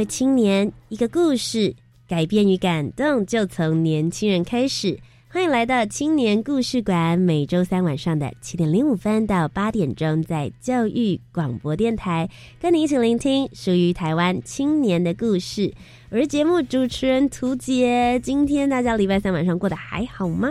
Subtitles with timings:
[0.00, 1.74] 位青年，一个故事，
[2.08, 4.98] 改变与感动就从年轻人开始。
[5.28, 15.70] 欢迎来到青年故事馆，每周三晚上的七点零五分到八点钟，在教育广播电台，跟你一起聆听属于台湾青年的故事。
[16.08, 20.50] 我是节目主持人涂杰，今天大家礼拜三晚上过得还好吗？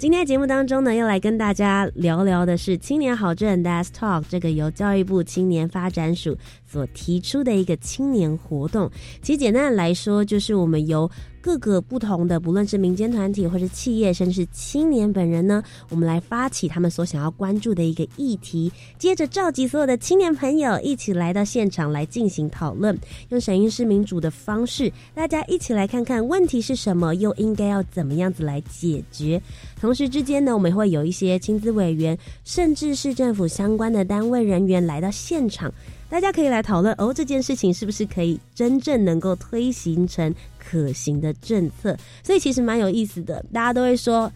[0.00, 8.90] 今天节目当中呢，要来跟大家聊聊的是青年好证 Desk Talk，这个由教育部青年发展署所提出的一个青年活动。
[9.20, 22.96] 其实简单的来说，就是我们由各个不同的，不论是民间团体或者企业，甚至是青年本人呢，我们来发起他们所想要关注的一个议题，接着召集所有的青年朋友一起来到现场来进行讨论，
[23.30, 29.40] 用审议式民主的方式，大家一起来看看问题是什么，又应该要怎么样子来解决。
[29.80, 35.72] 同时之间呢，我们会有一些亲子委员，甚至是政府相关的单位人员来到现场，
[36.10, 41.96] 大家可以来讨论哦，这件事情是不是可以真正能够推行成可行的政策？
[42.22, 43.42] 所以其实蛮有意思的。
[43.52, 44.30] 大家都会说，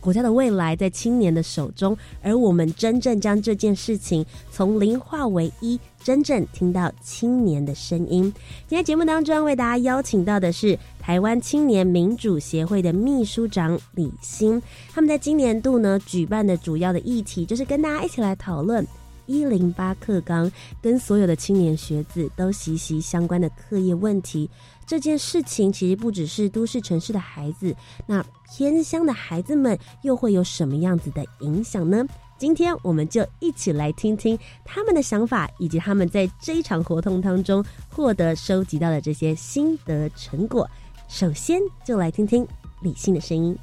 [0.00, 5.80] 国家的未来在青年的手中，而我们真正将这件事情从零化为一。
[6.04, 8.24] 真正听到青年的声音。
[8.68, 14.60] 今天节目当中为大家邀请到的是台湾青年民主协会的秘书长李欣。
[14.92, 18.86] 他们在今年度呢举办的主要的议题，就是跟大家一起来讨论
[19.26, 24.48] 一零八课纲跟所有的青年学子都息息相关的课业问题。
[24.86, 27.74] 这件事情其实不只是都市城市的孩子，
[28.06, 32.04] 那偏乡的孩子们又会有什么样子的影响呢？
[32.36, 40.68] 今天我们就一起来听听他们的想法，以及他们在这一场活动当中获得收集到的这些心得成果。
[41.08, 42.46] 首先，就来听听
[42.82, 43.56] 李信的声音。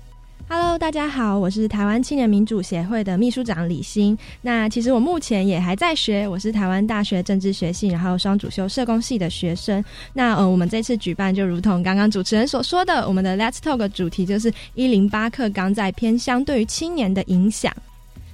[0.53, 4.17] Hello，大家好，我是台湾青年民主协会的秘书长李欣。
[4.41, 9.81] 那其实我目前也还在学，我是台湾大学政治学系，然后双主修社工系的学生。
[10.11, 17.73] 那呃，我们这次举办就如同刚刚主持人所说的，我们的 Let's Talk 主题就是一零八课纲在偏乡对于青年的影响。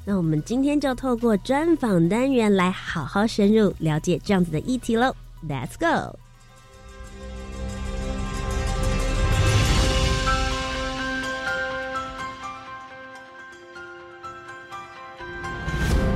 [0.04, 5.16] 那我们今天就透过专访单元来好好深入了解这样子的议题喽。
[5.48, 6.18] Let's go！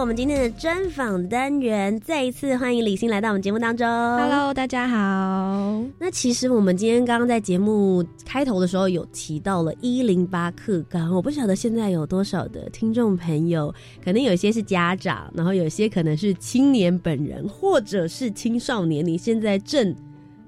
[0.00, 3.86] 我们今天的专访单元，再一次欢迎李欣来到我们节目当中。
[3.86, 4.96] Hello，大家好。
[5.98, 19.94] 那其实我们今天刚刚在节目开头的时候有提到了一零八课纲，我不晓得现在有多少的听众朋友，可能有些是家长，然后有些可能是青年本人，或者是青少年，你现在正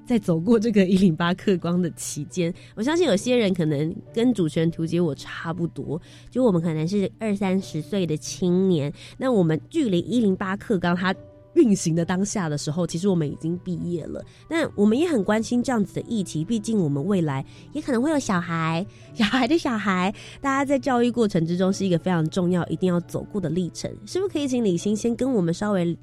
[0.06, 2.52] 在走过这个一零八克光的期间。
[2.74, 11.14] 我相信有些人可能跟主持人图姐我差不多，就我们可能是二三十岁的青年，那我们距离一零八克光它。
[11.54, 16.42] 运行的当下的时候，其实我们已经毕业了，但我们也很关心这样子的议题。
[16.42, 23.90] 毕竟我们未来也可能会有小孩，小孩的小孩，大家在教育过程之中是一个非常重要、一定要走过的历程。
[24.06, 25.94] 是不是可以请李欣先跟我们稍微？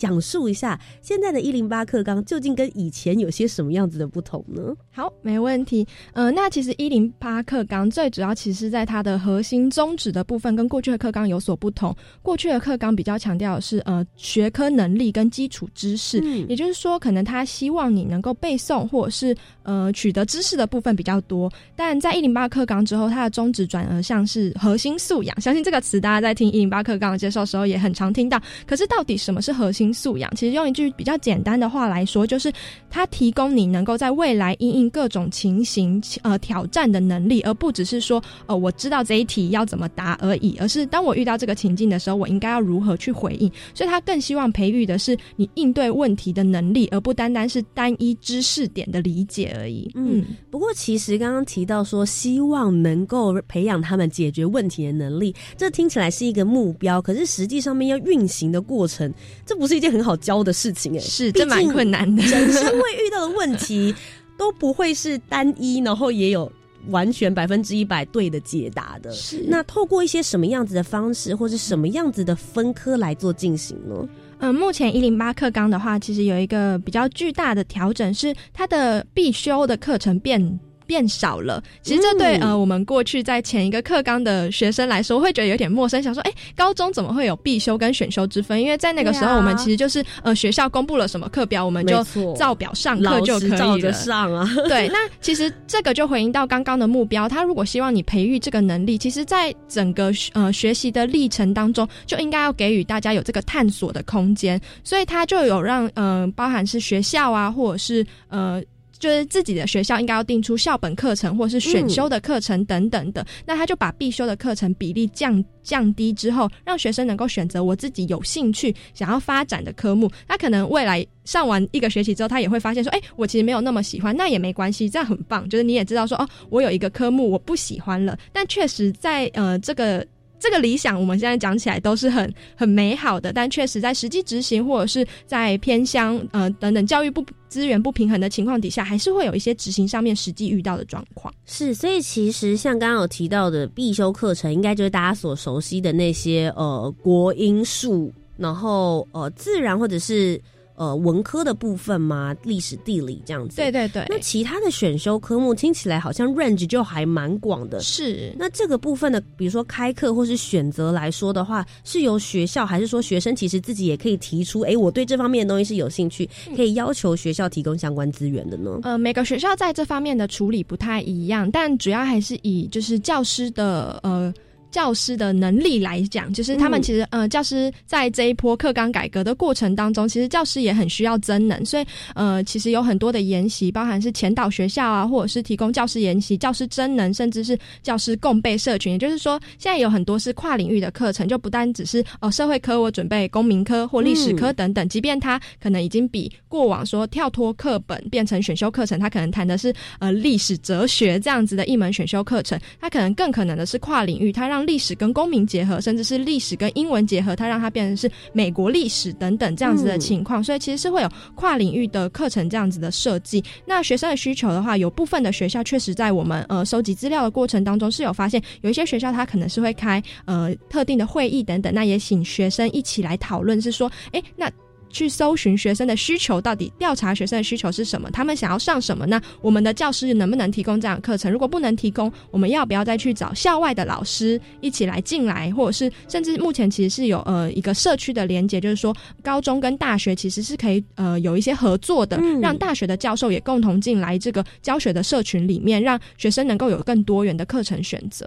[0.00, 4.74] 讲述一下现在的一零八课纲究竟跟以前有些什么样子的不同呢？
[4.90, 5.86] 好，没问题。
[6.14, 11.94] 呃，那其实一零八课纲最主要其实在它的核心宗旨的部分跟过去的课纲有所不同。
[12.22, 16.18] 过去的课纲比较强调的是呃学科能力跟基础知识，
[16.48, 21.52] 也就是说可能他希望你能够背诵或者是呃取得知识的部分比较多。
[21.76, 25.38] 但在一零八课纲之后，它的宗旨转而像是核心素养。
[25.42, 28.40] 相信这个词大家在听一零八课纲的介绍时候也很常听到。
[28.66, 29.89] 可是到底什么是核心？
[29.90, 30.30] 心素养。
[30.36, 32.52] 其实用一句比较简单的话来说，就是
[32.88, 43.50] 它提供你能够在未来应应各种情形呃挑战的能力，而不只是说呃我知道这一题要怎么答而已，而是当我遇到这个情境的时候，我应该要如何去回应。
[43.74, 49.90] 所以他更希望培育的是你应对问题的能力，而不单单是单一知识点的理解而已。
[49.94, 59.12] 嗯，不过其实刚刚提到说，希望能够培养他们解决问题的能力，这听起来是一个目标，可是实际上面要运行的过程，
[59.46, 62.22] 这不是一件很好教的事情哎，是这蛮困难的。
[62.22, 63.94] 人生会遇到的问题
[64.36, 66.52] 都不会是单一，然后也有
[66.88, 69.10] 完全百分之一百对的解答的。
[69.10, 74.06] 是那透过一些什么样子的方式，或是什么样子的分科来做进行呢？
[74.40, 80.60] 嗯，目前一零八课纲的话，其实有一个比较巨大的调整，是它的必修的课程变。
[80.90, 88.60] 变少了，其实这对呃我们过去在前一个课纲的学生来说，会觉得有点陌生，想说，哎，高中怎么会有必修跟选修之分？
[88.60, 92.04] 因为在那个时候，我们其实就是呃学校公布了什么课表，我们就
[92.34, 94.44] 照表上课就可以照着上啊。
[94.66, 108.60] 对，那其实这个就回应到刚刚的目标，他如果希望你培育这个能力，其实在整个呃学习的历程当中，就应该要给予大家有这个探索的空间，所以他就有让嗯，包含是学校啊，或者是呃。
[109.00, 120.08] 就是自己的学校应该要定出校本课程或是选修的课程等等的，那他就把必修的课程比例降降低之后，让学生能够选择我自己有兴趣想要发展的科目。
[120.28, 125.48] 他可能未来上完一个学期之后，他也会发现说，哎，我其实没有那么喜欢，那也没关系，这样很棒。
[125.48, 130.06] 就是你也知道说，哦，我有一个科目我不喜欢了，但确实在呃这个。
[130.40, 141.32] 这个理想，我们现在讲起来都是很很美好的，但确实在实际执行或者是在偏乡呃等等教育不资源不平衡的情况底下，还是会有一些执行上面实际遇到的状况。
[141.44, 150.40] 是，所以其实像刚刚有提到的必修课程，应该就是大家所熟悉的那些呃国音数，然后呃自然或者是。
[150.80, 152.34] 呃，文科的部分吗？
[152.42, 153.56] 历史、地理这样子。
[153.56, 154.02] 对对对。
[154.08, 157.78] 那其他的选修科目听起来好像 range 就还蛮广的。
[157.80, 158.34] 是。
[158.38, 164.62] 那这个部分的，比如说开课或是选择来说的话，是由学校还是说学生其实自己也可以提出？
[164.62, 168.78] 哎，我对这方面的东西是有兴趣，可以要求学校提供相关资源的呢？
[168.84, 174.32] 呃，每个学校在这方面的处理不太一样，但主要还是以就是教师的呃。
[174.70, 181.84] 教师的能力来讲，就是他们其实呃，教师在这一波课纲改革的过程当中，其实教师也很需要增能，所以
[182.14, 188.92] 呃，其实有很多的研习，包含是前导学校啊，或者是提供教师研习、教师增能，甚至是教师共备社群。
[188.92, 213.42] 也就是说，现在有很多是跨领域的课程，就不单只是哦社会科，我准备公民科或历史科等等，即便他可能已经比过往说跳脱课本变成选修课程，他可能谈的是呃历史哲学这样子的一门选修课程，他可能更可能的是跨领域，他让历史跟公民结合，甚至是历史跟英文结合，它让它变成是美国历史等等这样子的情况，所以其实是会有跨领域的课程这样子的设计。
[213.64, 224.50] 那学生的需求的话，有部分的学校确实在我们呃收集资料的过程当中是有发现，有一些学校它可能是会开呃特定的会议等等，那也请学生一起来讨论，是说，哎，那。
[224.90, 228.10] 去搜寻学生的需求，到底调查学生的需求是什么？
[228.10, 229.06] 他们想要上什么？
[229.06, 231.30] 那我们的教师能不能提供这样的课程？
[231.30, 235.52] 如果不能提供，我们要不要再去找校外的老师一起来进来？
[235.52, 248.26] 或者是甚至目前其实是有呃一个社区的连接，就是说高中跟大学其实是可以呃有一些合作的，让大学的教授也共同进来这个教学的社群里面，让学生能够有更多元的课程选择。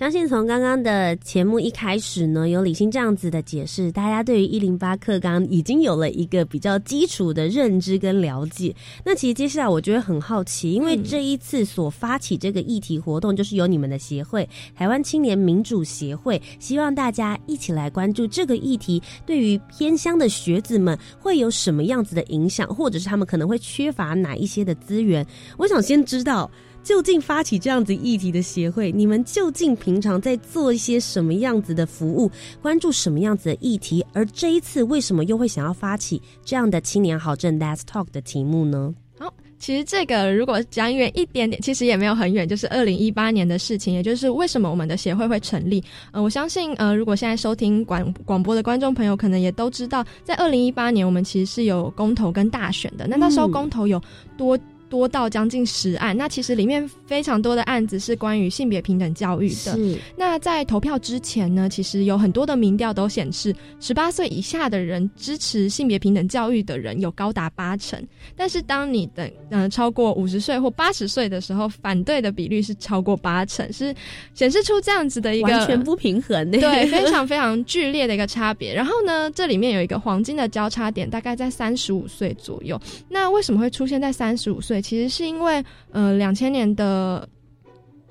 [0.00, 8.74] 相信从刚刚的节目一开始呢，有李欣这样子的解释，大家对于一零八课纲已经有了一个比较基础的认知跟了解。
[9.04, 25.26] 那其实接下来我觉得很好奇，因为这一次所发起这个议题活动，就是由你们的协会——台湾青年民主协会，希望大家一起来关注这个议题，对于偏乡的学子们会有什么样子的影响，或者是他们可能会缺乏哪一些的资源？
[25.58, 26.50] 我想先知道。
[26.82, 32.30] 究竟发起这样子议题的协会，你们究竟平常在做一些什么样子的服务，
[32.62, 34.04] 关注什么样子的议题？
[34.12, 38.94] 而这一次为什么又会想要发起这样的青年好政 Let's Talk 的题目呢？
[39.18, 45.84] 好，其实这个如果讲远一点点，其实也没有很远，就是二零一八年的事情，也就是为什么我们的协会会成立。
[46.12, 53.06] 呃，我相信呃，如果现在收听广广播的观众朋友，可能也都知道，在二零一八年我们其实是有公投跟大选的。
[53.06, 54.00] 那那时候公投有
[54.36, 54.58] 多。
[54.90, 56.14] 多到将近十案。
[56.14, 59.78] 那其实里面非常多的案子是关于性别平等教育的。
[60.16, 68.04] 那在投票之前呢，其实有很多的民调都显示，十八岁以下的人支持性别平等教育的人有高达八成。
[68.36, 73.94] 但是当你等嗯超过五十岁或八十岁的时候，反对的比率是超过八成，是
[74.34, 76.50] 显示出这样子的一个完全不平衡。
[76.50, 78.74] 对，非常非常剧烈的一个差别。
[78.74, 82.80] 然后呢，这里面有一个黄金的交叉点，大概在三十五岁左右。
[83.08, 84.79] 那为什么会出现在三十五岁？
[84.80, 87.28] 其实是因为呃两千年的。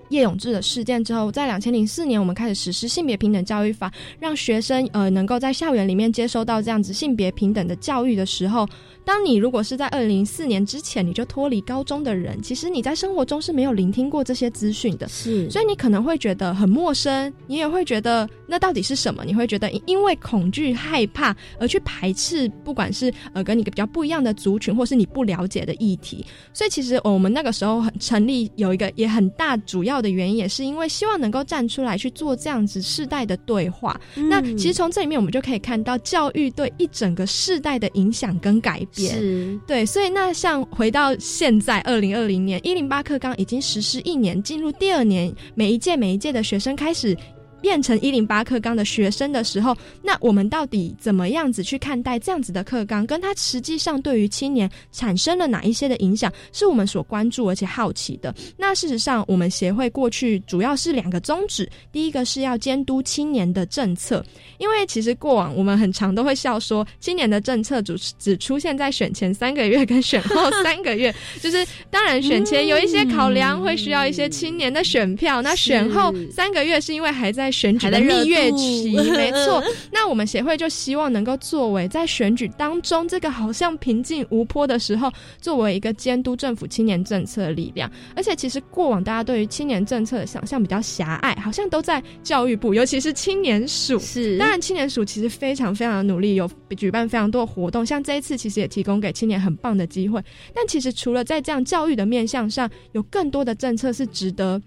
[0.10, 8.68] 叶永志的事件之后，在两千零四年，我们开始实施性别平等教育法，让学生呃能够在校园里面接收到这样子性别平等的教育的时候。
[9.06, 19.24] 当你如果是在二零零四年之前你就脱离高中的人，其实你在生活中是没有聆听过这些资讯的，是，所以你可能会觉得很陌生，你也会觉得那到底是什么？
[19.25, 26.24] 你会觉得因为恐惧害怕而去排斥，不管是呃跟你比较不一样的族群，或是你不了解的议题。
[26.54, 34.00] 所以其实我们那个时候很成立有一个也很大主要的原因，也是因为希望能够站出来去做这样子世代的对话。
[34.15, 39.15] 那其实从这里面我们就可以看到教育对一整个世代的影响跟改变。
[39.15, 47.18] 是对，所以那像回到现在二零二零年一零八课纲已经实施一年，进入第二年，每一届每一届的学生开始。
[47.62, 53.06] 变成一零八课纲的学生的时候，那我们到底怎么样子去看待这样子的课纲？
[53.06, 58.34] 跟他实际上对于青年产生了哪一些的影响，是我们所关注而且好奇的。
[58.58, 64.24] 那事实上，我们协会过去主要是两个宗旨：第一个是要监督青年的政策，
[64.58, 77.49] 因为其实过往我们很常都会笑说，青年的政策只只出现在选前三个月跟选后三个月， 就是当然选前有一些考量，会需要一些青年的选票，那选后三个月是因为还在。
[77.51, 79.63] 选举的蜜月期， 没错。
[79.91, 87.89] 那我们协会就希望能够作为在选举当中这个好像平静无波的时候，作为一个监督政府青年政策的力量。
[88.15, 93.98] 而且，其实过往大家对于青年政策的想象比较狭隘，好像都在教育部，尤其是青年署。
[94.00, 100.22] 是，当然青年署其实非常非常的努力，有举办非常多的活动，像这一次其实也提供给青年很棒的机会。
[100.53, 104.62] 但其实除了在这样教育的面向上，有更多的政策是值得。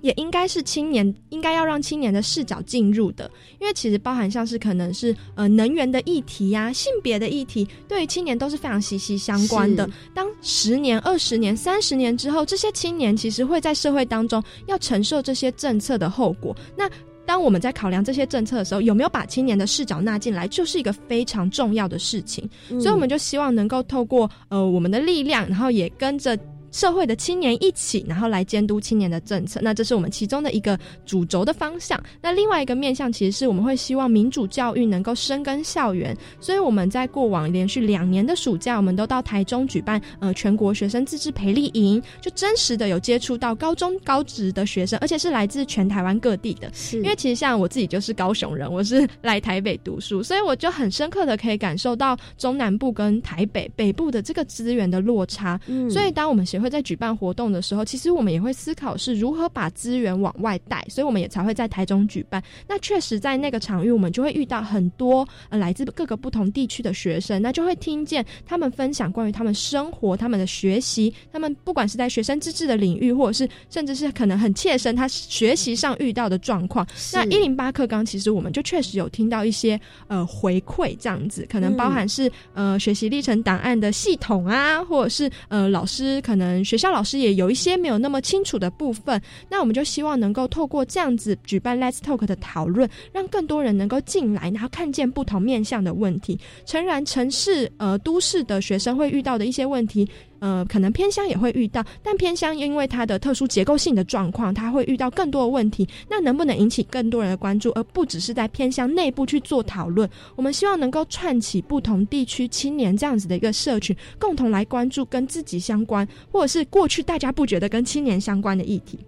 [0.00, 9.88] 也应该是青年应该要让青年的视角进入的，因为其实包含像是可能是呃能源的议题呀、性别的议题，对于青年都是非常息息相关的。
[10.14, 16.56] 当十年、二十年、三十年之后，这些青年其实会在社会当中要承受这些政策的后果。
[16.76, 16.88] 那
[17.26, 22.48] 当我们在考量这些政策的时候，有没有把青年的视角纳进来，就是一个非常重要的事情。
[22.68, 26.38] 所以我们就希望能够透过呃我们的力量，然后也跟着。
[26.70, 32.02] 社会的青年一起，然后来监督青年的政策，那这是我们其中的一个主轴的方向。
[32.20, 46.70] 那另外一个面向，其实是我们会希望民主教育能够深耕校园，所以我们在过往连续两年的暑假，我们都到台中举办呃全国学生自治培力营，就真实的有接触到高中高职的学生，而且是来自全台湾各地的。
[46.72, 55.58] 是，因为其实像我自己就是高雄人，我是来台北读书，所以我就很深刻的可以感受到中南部跟台北北部的这个资源的落差。
[55.66, 62.42] 嗯，所以当我们协会在举办活动的时候，其实我们也会思考是如何把资源往外带，所以我们也才会在台中举办。
[62.66, 76.84] 那确实，在那个场域，我们就会遇到很多呃来自各个不同地区的学生，那就会听见他们分享关于他们生活、他们的学习，他们不管是在学生自治的领域，或者是甚至是可能很切身他学习上遇到的状况。
[77.12, 86.88] 那一零八课纲，其实我们就确实有听到一些呃回馈，这样子可能包含是呃学习历程档案的系统啊，或者是呃老师可能学校。
[86.90, 96.38] 老师也有一些没有那么清楚的部分，那我们就希望能够透过这样子举办 Let's Talk 的讨论，让更多人能够进来，然后看见不同面向的问题。
[96.64, 100.08] 诚然，城市呃都市的学生会遇到的一些问题。
[100.40, 105.88] 呃，可能偏乡也会遇到，但偏乡因为它的特殊结构性的状况，它会遇到更多的问题。
[106.08, 110.08] 那能不能引起更多人的关注，而不只是在偏乡内部去做讨论？
[110.36, 118.98] 我们希望能够串起不同地区青年这样子的一个社群，共同来关注跟自己相关，或者是过去大家不觉得跟青年相关的议题。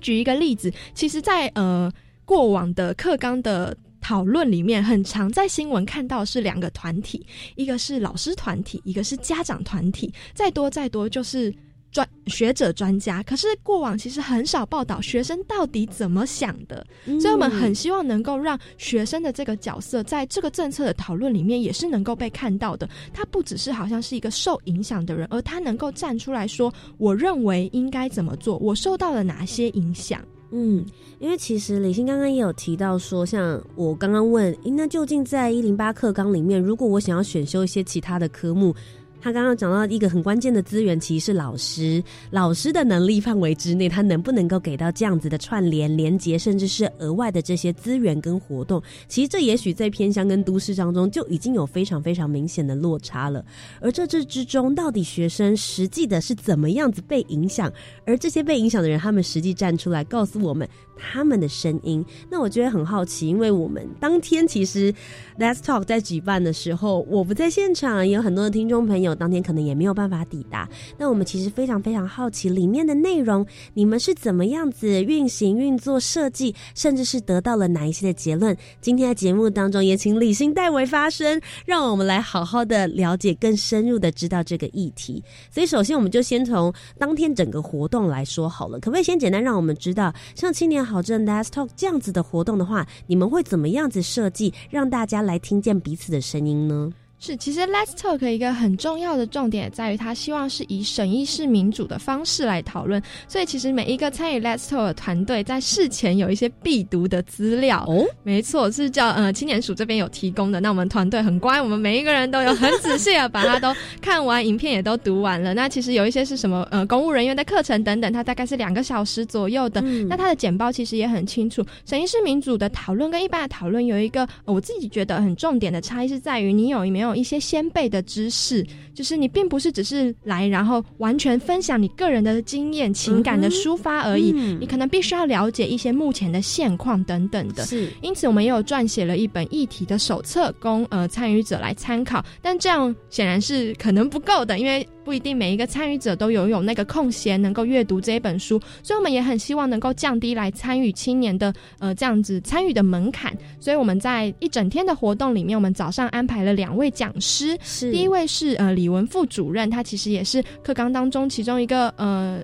[0.00, 1.90] 举一个例子，其实，在呃
[2.24, 3.76] 过往的课纲的。
[4.06, 11.52] 讨论里面很常在新闻看到是两个团体，一个是老师团体，一个是家长团体，再多再多就是
[11.90, 13.20] 专学者专家。
[13.24, 16.86] 可是过往其实很少报道学生到底怎么想的，
[17.20, 22.88] 所以我们很希望能够让学生的这个角色在这个政策的讨论里面也是能够被看到的。
[23.12, 30.86] 他不只是好像是一个受影响的人，而他能够站出来说：“我认为应该怎么做，我受到了哪些影响。”嗯，
[31.18, 38.74] 因为其实李欣刚刚也有提到说，像我刚刚问，那究竟在一零八课纲里面，如果我想要选修一些其他的科目，
[39.20, 42.02] 他刚刚讲到一个很关键的资源，其实是老师。
[42.30, 48.80] 老师的能力范围之内，他能不能够给到这样子的串联、连接，甚至是额外的这些资源跟活动？
[49.08, 53.44] 其实这也许在偏乡跟都市当中就已经有非常非常明显的落差了。
[53.80, 57.72] 而这这之中，到底学生实际的是怎么样子被影响？
[58.04, 62.04] 而这些被影响的人，他们实际站出来告诉我们他们的声音。
[62.30, 64.92] 那我觉得很好奇，因为我们当天其实
[65.38, 69.14] Let's Talk 在举办的时候，我不在现场，有很多的听众朋友。
[69.14, 78.56] 当天可能也没有办法抵达，那我们其实非常非常好奇里面的内容，你们是怎么样子运行、运作、设计，甚至是得到了哪一些的结论？
[78.80, 85.22] 今天的节目当中也请李欣代为发声，让我们来好好的了解、更深入的知道这个议题。
[85.50, 96.92] 所以，首先我们就先从当天整个活动来说好了，可不可以先简单让我们知道，像青年好这 Last Talk 这样子的活动的话，你们会怎么样子设计，让大家来听见彼此的声音呢？
[97.18, 103.02] 是，其实 Let's Talk 一个很重要的重点在于，他希望是以审议式民主的方式来讨论。
[103.26, 107.84] 所以，其实每一个参与 Let's Talk 的团队在事前有一些必读的资料。
[107.88, 110.60] 哦，没错，是叫呃青年署这边有提供的。
[110.60, 115.54] 那我们团队很乖，我们每一个人都有很仔细的把它都看完，影片也都读完了。
[115.54, 119.80] 那其实有一些是什么呃公务人员的课程等等，它大概是两个小时左右的。
[120.06, 121.64] 那它的简报其实也很清楚。
[121.86, 127.05] 审议式民主的讨论跟一般的讨论有一个我自己觉得很重点的差异是在于，你有没有。
[127.06, 134.32] 有一些先辈的知识，就是你并不是只是来，然后完全分享你个人的经验、情感的抒发而已。
[134.60, 137.64] 你可能必须要了解一些目前的现况等等的。
[137.64, 142.24] 是，因此我们也有撰写了一本议题的手册，供呃参与者来参考。
[142.42, 144.86] 但这样显然是可能不够的，因为。
[145.06, 153.32] 不一定每一个参与者都有有那个空闲能够阅读这一本书，所以我们也很希望能够降低来参与青年的呃这样子参与的门槛。
[153.60, 157.56] 所以我们在一整天的活动里面，我们早上安排了两位讲师，
[157.92, 162.40] 第一位是呃李文副主任，他其实也是课纲当中其中一个呃。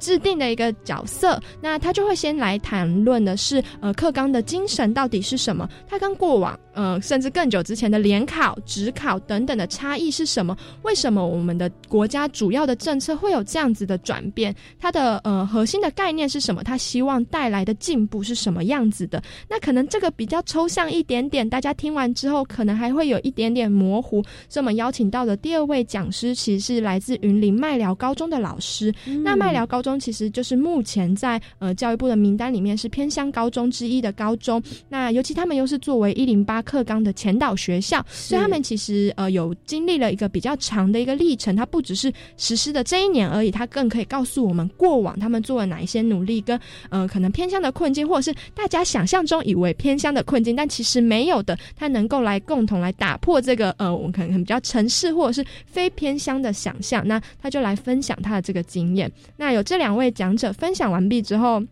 [0.00, 5.68] 制定的一个角色，那他就会先来谈论的是，呃，课纲的精神到底是什么？
[5.86, 10.56] 他跟过往，呃，甚至更久之前的联考、职考等等的差异是什么？
[10.82, 14.54] 为什么我们的国家主要的政策会有这样子的转变？
[14.78, 16.64] 它的呃核心的概念是什么？
[16.64, 19.22] 他希望带来的进步是什么样子的？
[19.48, 24.22] 那可能这个比较抽象一点点，大家听完之后可能还会有一点点模糊。
[24.48, 28.90] 所以我们邀请到的第二位讲师，其实是来自云林麦寮高中的老师。
[29.22, 29.89] 那麦寮高中。
[29.98, 41.56] 其实就是目前在呃教育部的名单里面是偏乡高中之一的高中，那尤其他们又是作为一零八课纲的前导学校，所以他们其实呃有经历了一个比较长的一个历程。
[41.56, 57.06] 它不只是实施的这一年而已，它更可以告诉我们过往他们做了哪一些努力，跟呃可能偏乡的困境，或者是大家想象中以为偏乡的困境，但其实没有的，它能够来共同来打破这个呃我们可能比较城市或者是非偏乡的想象。
[57.06, 59.10] 那他就来分享他的这个经验。
[59.36, 61.62] 那有这两位讲者分享完毕之后。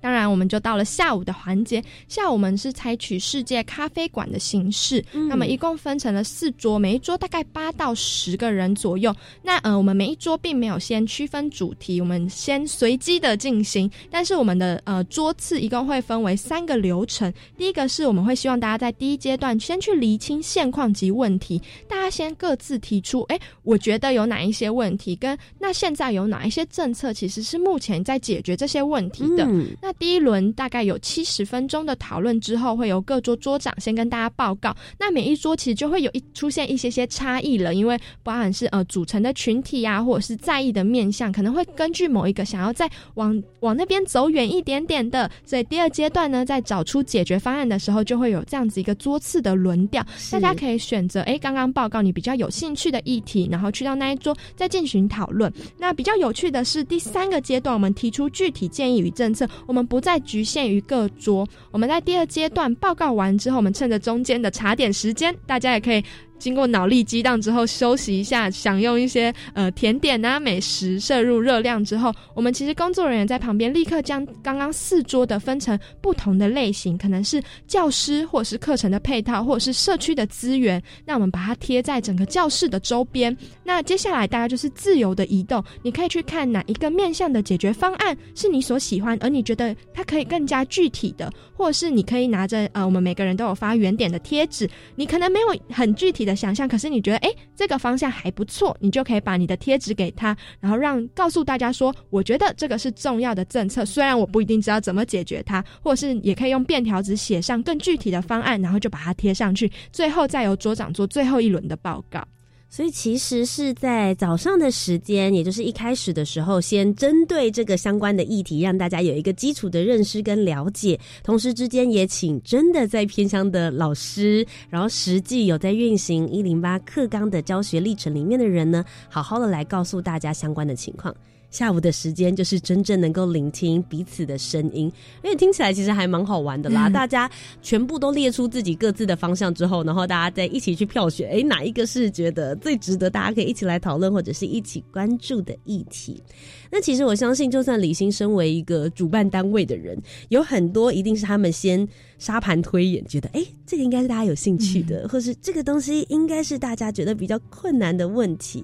[0.00, 1.82] 当然，我们就到了下午的环节。
[2.06, 9.14] 下午我们是采取世界咖啡馆的形式，那么一共分成了四桌，每一桌大概八到十个人左右。
[9.42, 13.90] 那呃，我们每一桌并没有先区分主题，我们先随机的进行。
[14.10, 17.32] 但是我们的呃桌次一共会分为三个流程。
[17.56, 29.46] 第一个是我们会希望大家在第一阶段先去厘清现况及问题，大家先各自提出，哎，我觉得有哪一些问题，跟那现在有哪一些政策其实是目前在解决这些问题的。
[29.80, 34.74] 那第一轮大概有七十分钟的讨论之后，会由各桌桌长先跟大家报告。
[34.98, 45.30] 那每一桌其实就会有一出现一些些差异了，因为包含是呃组成的群体呀，或者是在意的面向，可能会根据某一个想要再往往那边走远一点点的。
[45.44, 55.52] 所以第二阶段呢，在找出解决方案的时候，就会有这样子一个桌次的轮调，大家可以选择哎刚刚报告你比较有兴趣的议题，然后去到那一桌再进行讨论。
[55.78, 59.77] 那比较有趣的是第三个阶段，我们提出具体建议与政策，我们。
[59.78, 66.02] 我们不再局限于各桌，我们在第二阶段报告完之后，我们趁着中间的茶点时间，大家也可以。
[66.38, 80.80] 经过脑力激荡之后，休息一下，享用一些呃甜点啊美食，摄入热量之后，我们其实工作人员在旁边立刻将刚刚四桌的分成不同的类型，可能是教师，或者是课程的配套，或者是社区的资源。
[81.04, 83.36] 那我们把它贴在整个教室的周边。
[83.64, 96.27] 那接下来大家就是自由的移动，你可以去看哪一个面向的解决方案是你所喜欢，而你觉得它可以更加具体的，或者是你可以拿着呃我们每个人都有发圆点的贴纸，你可能没有很具体。
[96.28, 112.22] 的想象，可是你觉得哎，这个方向还不错，你就可以把你的贴纸给他，然后让告诉大家说，我觉得这个是重要的政策，虽然我不一定知道怎么解决它，或者是也可以用便条纸写上更具体的方案，然后就把它贴上去，最后再由桌长做最后一轮的报告。
[112.70, 121.00] 所以其实是在早上的时间，也就是一开始的时候，先针对这个相关的议题，让大家有一个基础的认识跟了解。
[121.24, 131.14] 同时之间也请真的在偏乡的老师，然后实际有在运行一零八课纲的教学历程里面的人呢，好好的来告诉大家相关的情况。
[131.50, 136.88] 下午的时间就是真正能够聆听彼此的声音，因为听起来其实还蛮好玩的啦。
[136.90, 137.30] 大家
[137.62, 146.22] 全部都列出自己各自的方向之后，然后大家再一起去票选，哎，哪一个是觉得最值得大家可以一起来讨论或者是一起关注的议题？
[146.70, 158.62] 那其实我相信，就算李欣身为一个主办单位的人，有很多一定是他们先沙盘推演，觉得哎，这个应该是大家有兴趣的，或是这个东西应该是大家觉得比较困难的问题，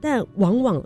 [0.00, 0.84] 但往往。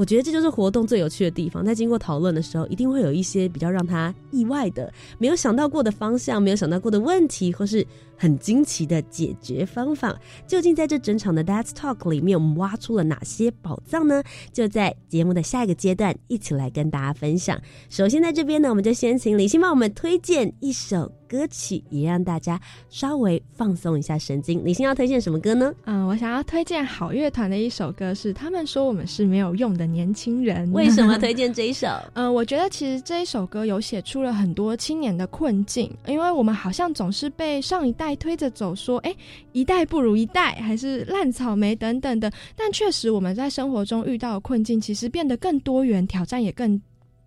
[0.00, 7.86] 我觉得这就是活动最有趣的地方，在经过讨论的时候，一定会有一些比较让他意外的、没有想到过的方向，没有想到过的问题，或是。
[8.20, 10.14] 很惊奇的解决方法，
[10.46, 14.22] 究竟在这整场的 That's Talk 里面，我们挖出了哪些宝藏呢？
[14.52, 17.58] 就在节目的下一个阶段，一起来跟大家分享。
[17.88, 24.62] 首先在这边呢，我们就先请李欣帮我们推荐一首歌曲，也让大家稍微放松一下神经。
[24.62, 25.72] 李欣要推荐什么歌呢？
[25.86, 30.70] 嗯，我想要推荐好乐团的一首歌，是他们说我们是没有用的年轻人。
[30.74, 31.88] 为什么推荐这一首？
[32.12, 38.09] 嗯， 我觉得其实这一首歌有写出了很多青年的困境，因为我们好像总是被上一代。
[38.16, 39.14] 推着走，说哎，
[39.52, 42.30] 一代不如一代，还是烂草莓等等的。
[42.56, 46.80] 但确实，我们在生活中遇到的困境，其实变得更多元，挑战也更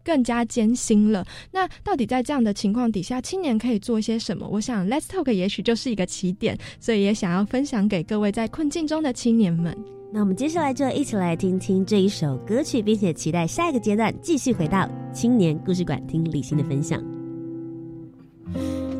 [0.03, 1.25] 更加艰辛了。
[1.51, 4.47] 那到底在这样的情况底下，青年可以做些什么？
[4.47, 9.75] 我想，Let's Talk 也许就是一个起点，所以也想要分享给各位在困境中的青年们。
[10.11, 17.03] 那我们接下来就一起来听听这一首歌曲，并且期待下一个阶段继续回到青年故事馆，听李欣的分享。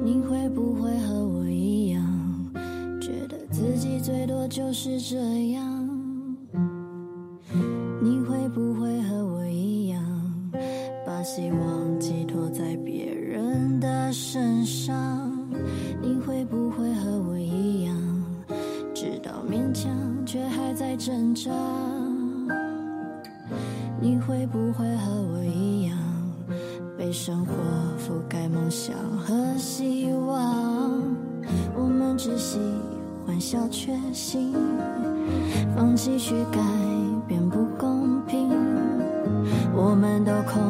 [0.03, 1.22] 你会不会和？
[3.63, 5.15] 自己最多就是这
[5.51, 6.37] 样，
[8.01, 10.03] 你会不会和我一样，
[11.05, 15.31] 把希望寄托在别人的身上？
[16.01, 17.95] 你会不会和我一样，
[18.93, 19.95] 知道勉强
[20.25, 21.49] 却还在挣扎？
[24.01, 25.97] 你会不会和我一样，
[26.97, 27.53] 被生活
[27.97, 31.01] 覆盖梦想和希望？
[31.77, 32.59] 我们只喜。
[33.25, 34.53] 欢笑却行，
[35.75, 36.59] 放弃去改
[37.27, 38.49] 变不公平。
[39.75, 40.61] 我们都空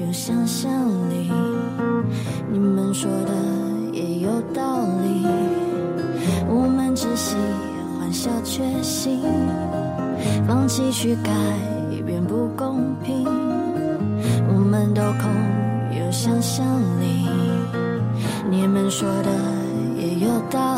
[0.00, 0.70] 有想象
[1.10, 1.30] 力，
[2.50, 3.32] 你们说的
[3.92, 5.26] 也有道理。
[6.48, 7.36] 我们只喜
[7.98, 9.20] 欢笑却行，
[10.46, 11.30] 放弃去改
[12.06, 13.26] 变不公平。
[14.48, 15.30] 我们都空
[15.98, 16.64] 有想象
[17.00, 17.26] 力，
[18.50, 19.30] 你们说的
[19.96, 20.77] 也有道理。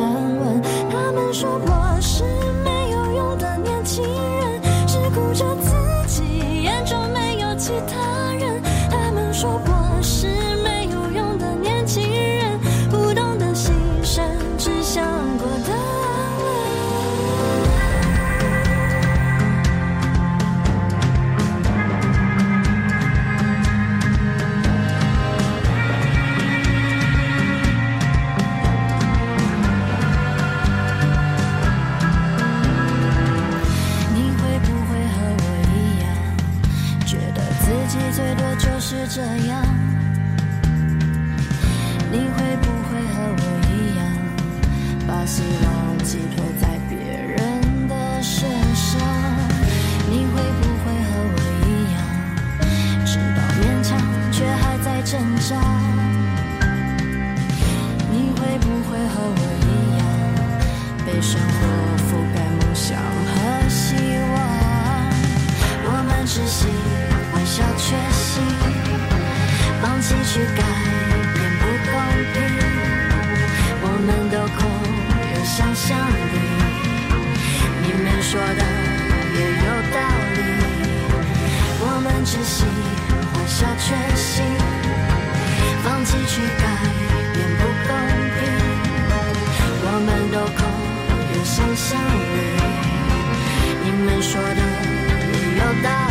[95.73, 96.10] 也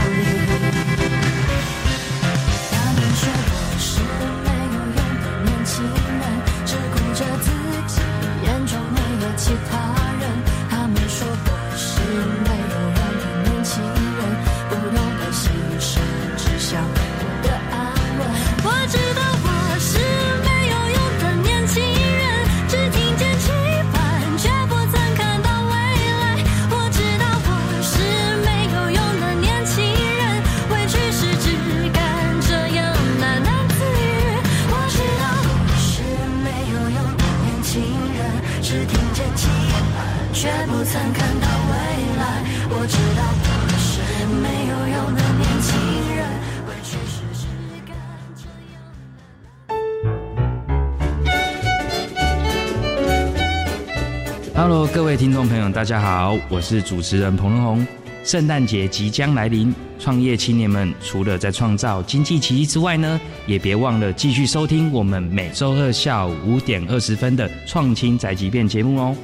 [55.72, 57.86] 大家好，我是主持人彭仁宏。
[58.24, 69.16] 圣诞节即将来临，创业青年们除了在创造经济奇迹之外呢，也别忘了继续收听我们每周二下午五点二十分的创青宅急便节目哦。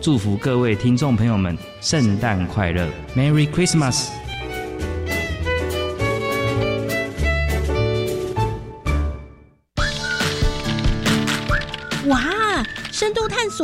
[0.00, 4.17] 祝福各位听众朋友们圣诞快乐，Merry Christmas！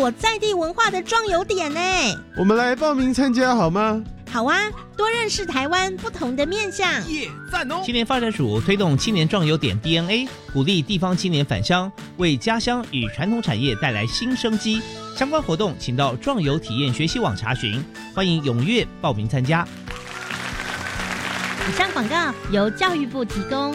[0.05, 1.81] 度探索在地文化的壮游点呢！
[2.37, 4.03] 我们来报名参加好吗？
[4.31, 4.59] 好啊，
[4.97, 6.91] 多认识台湾不同的面向。
[7.09, 7.81] 耶，赞哦！
[7.85, 14.83] 青年发展署推动青年壮游点 DNA，鼓励地方青年返乡，为家乡与传统产业带来新生机。
[15.17, 17.83] 相关活动，请到壮游体验学习网查询。
[18.15, 19.67] 欢迎踊跃报名参加。
[21.67, 23.75] 以上广告由教育部提供。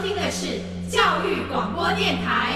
[0.00, 2.54] 听的是教育广播电台。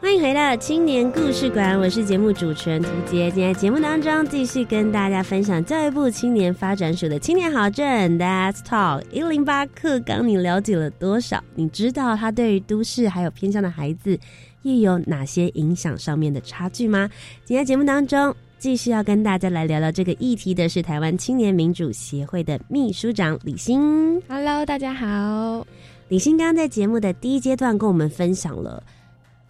[0.00, 3.30] 欢迎回到青年故事馆，我是节目主持人涂杰。
[3.30, 11.42] 今天节目当中继续跟大家分享教育部青年发展署的青年好证 That's Talk 一零八课纲，你了解了多少？
[11.54, 14.18] 你知道它对于都市还有偏乡的孩子
[14.62, 17.08] 又有哪些影响上面的差距吗？
[17.44, 18.34] 今天节目当中
[18.64, 24.18] 继续要跟大家来聊聊这个议题的是台湾青年民主协会的秘书长李欣。
[24.26, 25.66] Hello，大家好。
[26.08, 28.82] 李欣刚刚在节目的第一阶段跟我们分享了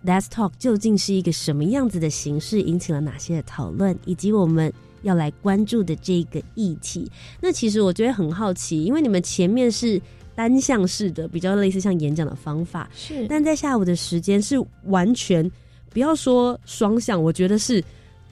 [0.05, 4.72] Let's Talk 究竟是一个什么样子的形式，引起了哪些的讨论，以及我们
[5.03, 7.09] 要来关注的这个议题。
[7.40, 10.03] 那其实我觉得很好奇，因为你们前面是
[10.35, 15.48] 单向式的，比较类似像演讲的方法，是但在下午的时间是完全
[15.90, 17.81] 不要说双向，我觉得是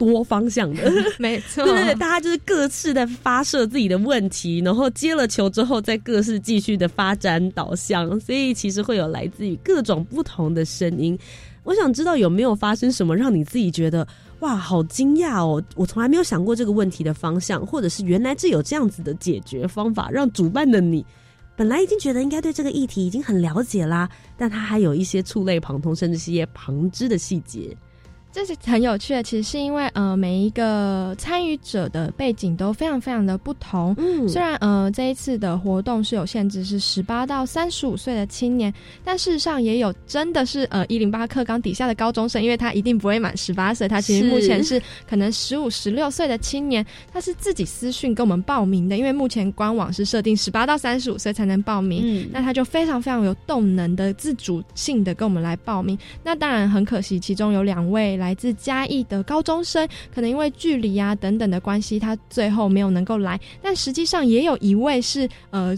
[0.06, 0.92] 多方向的。
[1.18, 11.18] 没错，对对对，大家就是各自在发射自己的问题，然后接了球之后，再各自继续的发展导向，所以其实会有来自于各种不同的声音。
[11.64, 14.04] 我想知道有没有发生什么让你自己觉得
[14.40, 15.62] 哇，好惊讶哦！
[15.76, 21.06] 我从来没有想过这个问题的方向，或者是原来这有这样子的解决方法，让主办的你
[21.54, 27.76] 本来已经觉得应该对这个议题已经很了解啦，但他还有一些触类旁通，甚至是一些旁支的细节。
[28.33, 33.95] 这是很有趣的，其实是因为呃每一个参与者的背景都非常非常的不同。
[33.99, 38.73] 嗯虽然呃这一次的活动是有限制是十八到三十五岁的青年，
[39.05, 52.01] 但事实上也有真的是呃一零八课纲底下的高中生，因为他一定不会满十八岁，他其实目前是可能十五十六岁的青年，他是自己私讯跟我们报名的，因为目前官网是设定十八到三十五岁才能报名。
[52.05, 55.99] 嗯那他就非常非常有动能的自主性的跟我们来报名。
[56.25, 63.38] 那当然很可惜，其中有两位来自嘉义的高中生，可能因为距离啊等等的关系，他最后没有能够来。
[63.61, 65.76] 但实际上也有一位是呃。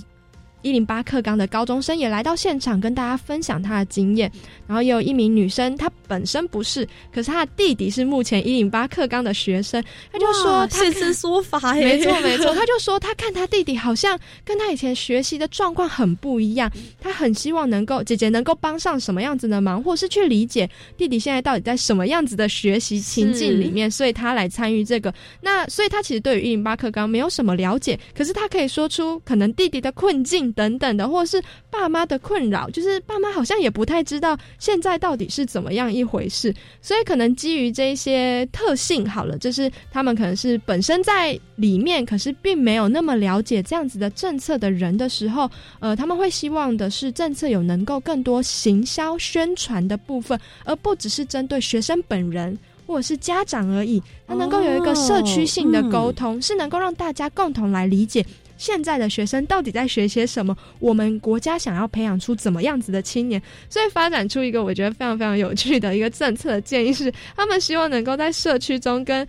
[0.65, 4.33] 一零八课纲的高中生也来到现场跟大家分享他的经验，
[4.67, 25.13] 然后也有一名女生，她本身不是，可是她的弟弟是目前一零八课纲的学生，他就说哇他看现身说法耶，没错没错，他就说他看他弟弟好像跟他以前学习的状况很不一样，他很希望能够姐姐能够帮上什么样子的忙，或是去理解弟弟现在到底在什么样子的学习情境里面，所以他来参与这个。
[25.43, 52.59] 那所以他其实对于一零八课纲没有什么了解，可是他可以说出可能弟弟的困境等等的，或是爸妈的困扰，就是爸妈好像也不太知道现在到底是怎么样一回事，所以可能基于这一些特性，好了，就是他们可能是本身在里面，可是并没有那么了解这样子的政策的人的时候，呃，他们会希望的是政策有能够更多行销宣传的部分，而不只是针对学生本人。
[52.87, 58.23] 或者是家长而已，他能够有一个社区性的沟通，是能够让大家共同来理解
[58.57, 69.27] 现在的学生到底在学些什么，我们国家想要培养出怎么样子的青年，所以发展出一个我觉得非常非常有趣的一个政策建议是，他们希望能够在社区中跟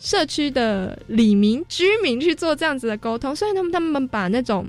[0.00, 4.66] 社区的里民居民去做这样子的沟通，所以他们他们把那种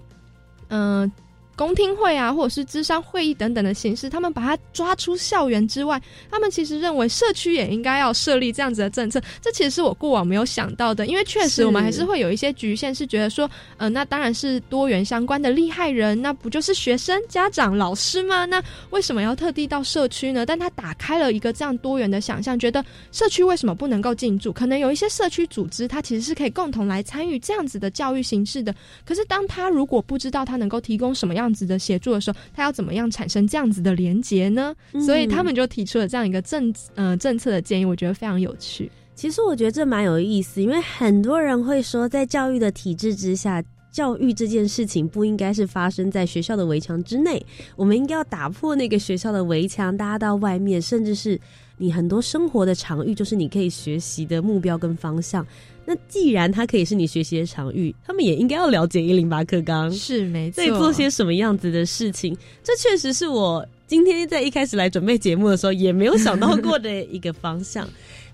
[0.70, 1.12] 嗯。
[1.60, 9.22] 公听会啊，或者是智商会议等等的形式，他们把它抓出校园之外，他们其实认为社区也应该要设立这样子的政策。
[9.42, 18.46] 这其实是我过往没有想到的，因为确实我们还是会有一些局限，是觉得说，呃，那当然是多元相关的厉害人，那不就是学生、家长、老师吗？
[18.46, 20.46] 那为什么要特地到社区呢？
[20.46, 24.54] 但他打开了一个这样多元的想象，觉得社区为什么不能够进驻？
[24.54, 28.74] 可能有一些社区组织，它其实是可以共同来参与这样子的教育形式的。
[29.06, 34.76] 可是当他如果不知道他能够提供什么样，样子的协助的时候，他要怎么样产生这样子的连结呢？
[35.06, 38.90] 所以他们就提出了这样一个政呃政策的建议，我觉得非常有趣。
[39.16, 47.44] 其实我觉得这蛮有意思，因为很多人会说，在教育的体制之下，教育这件事情不应该是发生在学校的围墙之内，
[47.76, 51.40] 我们应该要打破那个学校的围墙，大家到外面，甚至是
[51.78, 55.46] 你很多生活的场域，就是你可以学习的目标跟方向。
[55.86, 62.38] 那既然它可以是你学习的场域，他们也应该要了解一零八课纲是没错，在做些什么样子的事情。
[62.64, 67.90] 这确实是我今天在一开始来准备节目的时候也没有想到过的一个方向。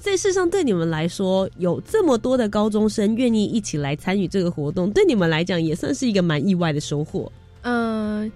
[0.05, 7.31] 所以事上，对你们来说，有这么多的高中生愿意一起来参与这个活动，对你们来讲也算是一个蛮意外的收获。
[7.63, 8.31] 嗯。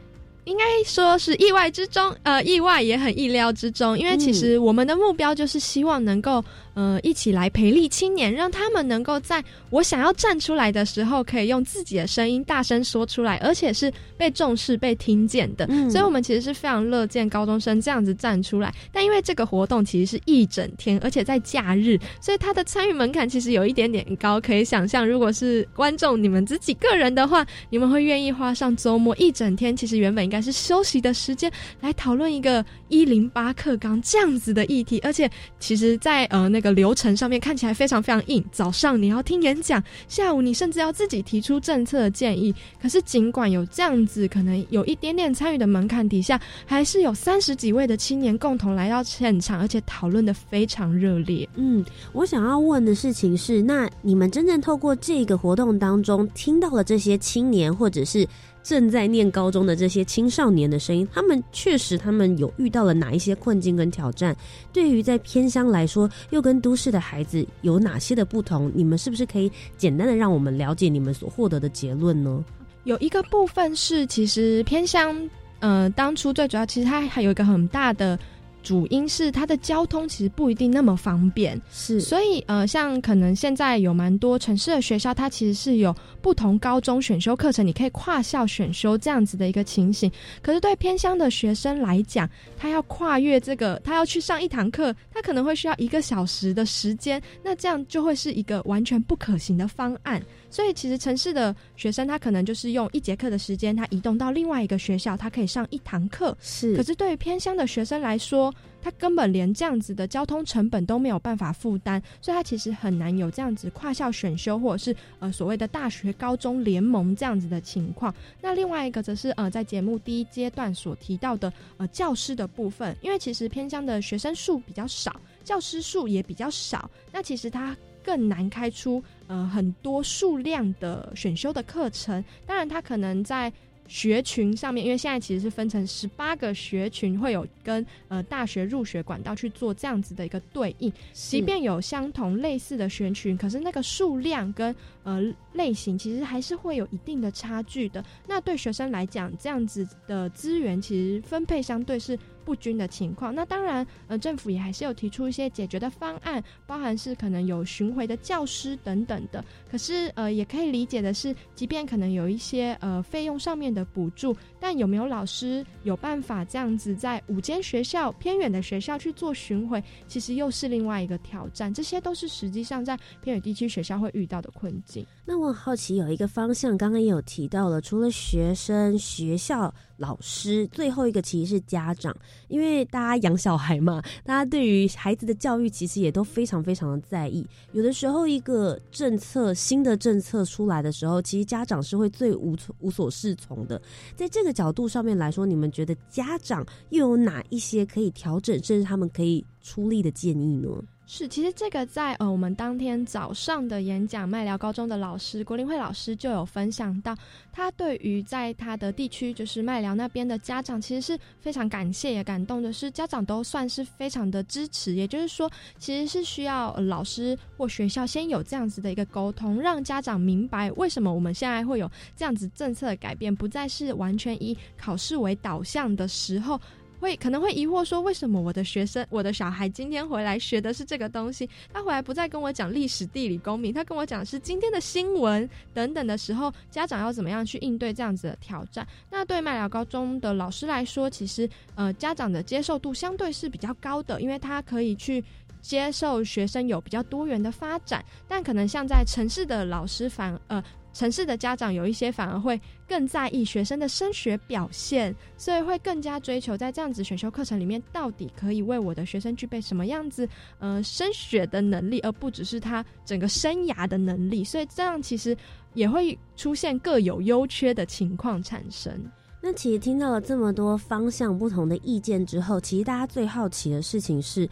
[0.45, 6.43] 应该说是意外之中，呃，意外也很意料之中，因为其实我们的目标就是希望能够，
[6.79, 15.67] 呃，一起来培力青年，让他们能够在我想要站出来的时候，可以用自己的声音大声说出来，而且是被重视、被听见的。
[15.89, 18.73] 所以，我们其实是非常乐见高中生这样子站出来。
[18.91, 24.41] 但因为这个活动其实是一整天，而且在假日，所以它的参与门槛其实有一点点高。
[24.41, 29.77] 可以想象，如果是观众你们自己个人的话，你们会愿意花上周末一整天？
[29.77, 30.39] 其实原本应该。
[30.41, 38.43] 是休息的时间来讨论一个一零八课纲这样子的议题，而且其实，在呃那个流程上面看起来非常非常硬。
[38.51, 42.53] 早上你要听演讲，下午你甚至要自己提出政策建议。
[42.81, 51.47] 可是尽管有这样子可能有一点点参与的门槛底下，还是有三十几位的青年共同来到现场，而且讨论的非常热烈。
[51.55, 58.27] 嗯，我想要问的事情是，那你们真正透过这个活动当中听到了这些青年，或者是？
[58.61, 64.35] 正在念高中的这些青少年的声音，他们确实，他们有遇到了哪一些困境跟挑战？
[64.71, 68.71] 对于在偏乡来说，又跟都市的孩子有哪些的不同？
[68.75, 72.43] 你们是不是可以简单的让我们了解你们所获得的结论呢？
[72.83, 75.15] 有一个部分是，其实偏乡，
[75.59, 78.17] 呃，当初最主要，其实它还有一个很大的。
[78.61, 90.11] 主因是它的交通其实不一定那么方便，是，所以呃，像可能现在有蛮多城市的学校，它其实是有不同高中选修课程，你可以跨校选修这样子的一个情形。
[90.41, 100.21] 可是对偏乡的学生来讲，他要跨越这个，他要去上一堂课，他可能会需要一个小时的时间，那这样就会是一个完全不可行的方案。
[100.49, 106.35] 所以，其实城市的学生他可能就是用一节课的时间，他移动到另外一个学校，他可以上一堂课。
[106.41, 118.13] 是，可是对于偏乡的学生来说，他根本连这样子的交通成本都没有办法负担，所以他其实很难有这样子跨校选修或者是呃所谓的大学高中联盟这样子的情况。
[118.41, 127.77] 那另外一个则是呃在节目第一阶段所提到的呃教师的部分，因为其实偏乡的学生数比较少，教师数也比较少，那其实他。
[128.01, 133.49] 更难开出呃很多数量的选修的课程，当然它可能在。
[133.91, 140.93] 学群上面，因为现在其实是分成十八个学群，会有跟呃大学入学管道去做这样子的一个对应。
[141.11, 145.19] 即便有相同类似的学群，可是那个数量跟呃
[145.53, 148.05] 类型其实还是会有一定的差距的。
[148.27, 152.15] 那对学生来讲，这样子的资源其实分配相对是
[152.49, 153.35] 不均的情况。
[153.35, 159.45] 那当然，呃，政府也还是有提出一些解决的方案，包含是可能有巡回的教师等等的。
[159.69, 163.85] 可是呃，也可以理解的是，即便可能有一些呃费用上面的。
[163.91, 169.83] 补助，但有没有老师有办法这样子在五间学校偏远的学校去做巡回？
[170.07, 171.73] 其实又是另外一个挑战。
[171.73, 175.05] 这些都是实际上在偏远地区学校会遇到的困境。
[175.25, 182.15] 那我好奇有一个方向，刚刚也有提到了，除了学生、学校、老师，最后一个其实是家长，
[182.47, 187.45] 因为大家养小孩嘛， 大家对于孩子的教育其实也都非常非常的在意。
[187.73, 193.79] 有的时候一个政策新的政策出来的时候，其实家长是会最无无所适从的。
[194.15, 200.69] 在这个角度上面来说，你们觉得家长又有哪一些可以调整，甚至他们可以出力的建议呢？
[201.11, 207.17] 是，其实这个在呃我们当天早上的演讲，麦寮高中的老师郭林慧老师就有分享到，
[207.51, 214.93] 他对于在他的地区，就是麦寮那边的家长，其实是非常感谢也感动的，是家长都算是非常的支持。
[214.93, 215.49] 也就是说，
[215.79, 226.61] 其实是需要老师或学校先有这样子的一个沟通，让家长明白为什么我们现在会有这样子政策的改变，不再是完全以考试为导向的时候。
[226.99, 231.49] 会可能会疑惑说，为什么我的学生、我的小孩今天回来学的是这个东西？
[231.71, 238.85] 他回来不再跟我讲历史、地理、公民，他跟我讲是今天的新闻等等的时候，家长要怎么样去应对这样子的挑战？
[239.09, 245.23] 那对麦寮高中的老师来说，其实呃，家长的接受度相对是比较高的，因为他可以去
[245.61, 248.03] 接受学生有比较多元的发展。
[248.27, 250.63] 但可能像在城市的老师反呃。
[250.99, 260.27] 城市的家长有一些反而会更在意学生的升学表现，所以会更加追求在这样子选修课程里面，到底可以为我的学生具备什么样子
[260.59, 264.43] 呃升学的能力，而不只是他整个生涯的能力。
[264.43, 265.33] 所以这样其实
[265.73, 268.93] 也会出现各有优缺的情况产生。
[269.41, 274.49] 那其实听到了这么多方向不同的意见之后，其实大家最好奇的事情是。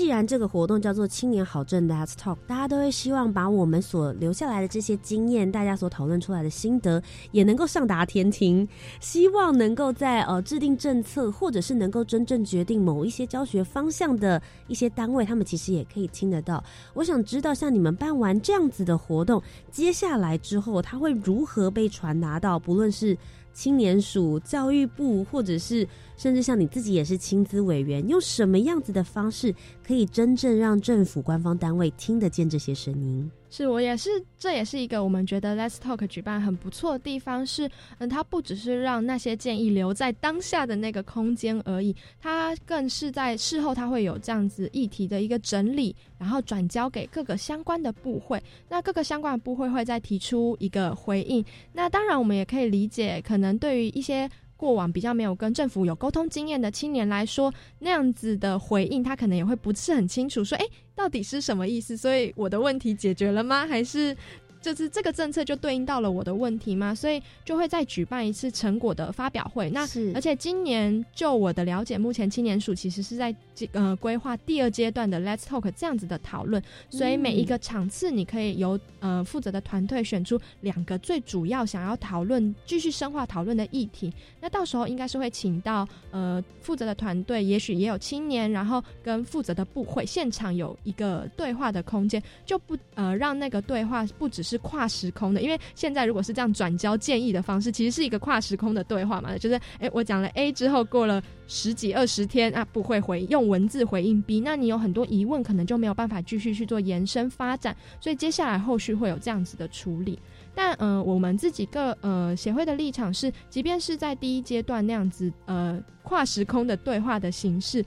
[0.00, 8.66] 既然这个活动叫做青年好政 Let's Talk，大家都会希望把我们所留下来的这些经验，大家所讨论出来的心得，也能够上达天听。
[8.98, 16.64] 希望能够在呃制定政策，或者是能够真正决定某一些教学方向的一些单位，他们其实也可以听得到。
[16.94, 23.14] 我想知道，像你们办完这样子的活动，接下来之后，它会如何被传达到，不论是。
[23.52, 25.86] 青年署、教育部，或者是
[26.16, 29.54] 甚至像你自己也是亲资委员，用什么样子的方式
[29.86, 33.30] 可以真正让政府官方单位听得见这些声音？
[33.50, 37.44] 是我也是，这也是一个我们觉得 Let's Talk 举办很不错的地方。
[37.44, 48.42] 是，嗯，它不只是让那些建议留在当下的那个空间而已，它更是在事后，它会有这样子议题的一个整理，然后转交给各个相关的部会。
[48.68, 51.44] 那各个相关的部会会再提出一个回应。
[51.72, 54.30] 那当然，我们也可以理解，可能对于一些。
[54.60, 61.96] 过往比较没有跟政府有沟通经验的青年来说，那样子的回应，他可能也会不是很清楚，说，哎，到底是什么意思？
[61.96, 63.66] 所以我的问题解决了吗？
[63.66, 64.14] 还是？
[64.60, 66.94] 就是这个政策就对应到了我的问题吗？
[66.94, 69.70] 所以就会再举办一次成果的发表会。
[69.70, 73.34] 那而且今年就我的了解，目前青年署其实是在
[73.72, 76.62] 呃规划第二阶段的 Let's Talk 这样子的讨论。
[76.90, 84.12] 所以每一个场次，你可以由呃负责的团队选出两个最主要想要讨论、继续深化讨论的议题。
[84.42, 94.49] 那到时候应该是会请到呃负责的团队，也许也有青年，然后跟负责的部会现场有一个对话的空间，就不呃让那个对话不只是。
[94.50, 110.18] 是跨时空的，因为现在如果是这样转交建议的方式，其实是一个跨时空的对话嘛，就是哎，我讲了 A 之后，过了十几二十天啊，不会回用文字回应 B，那你有很多疑问，可能就没有办法继续去做延伸发展，所以接下来后续会有这样子的处理。
[110.52, 117.84] 但呃，我们自己个呃协会的立场是，即便是在第一阶段那样子呃跨时空的对话的形式，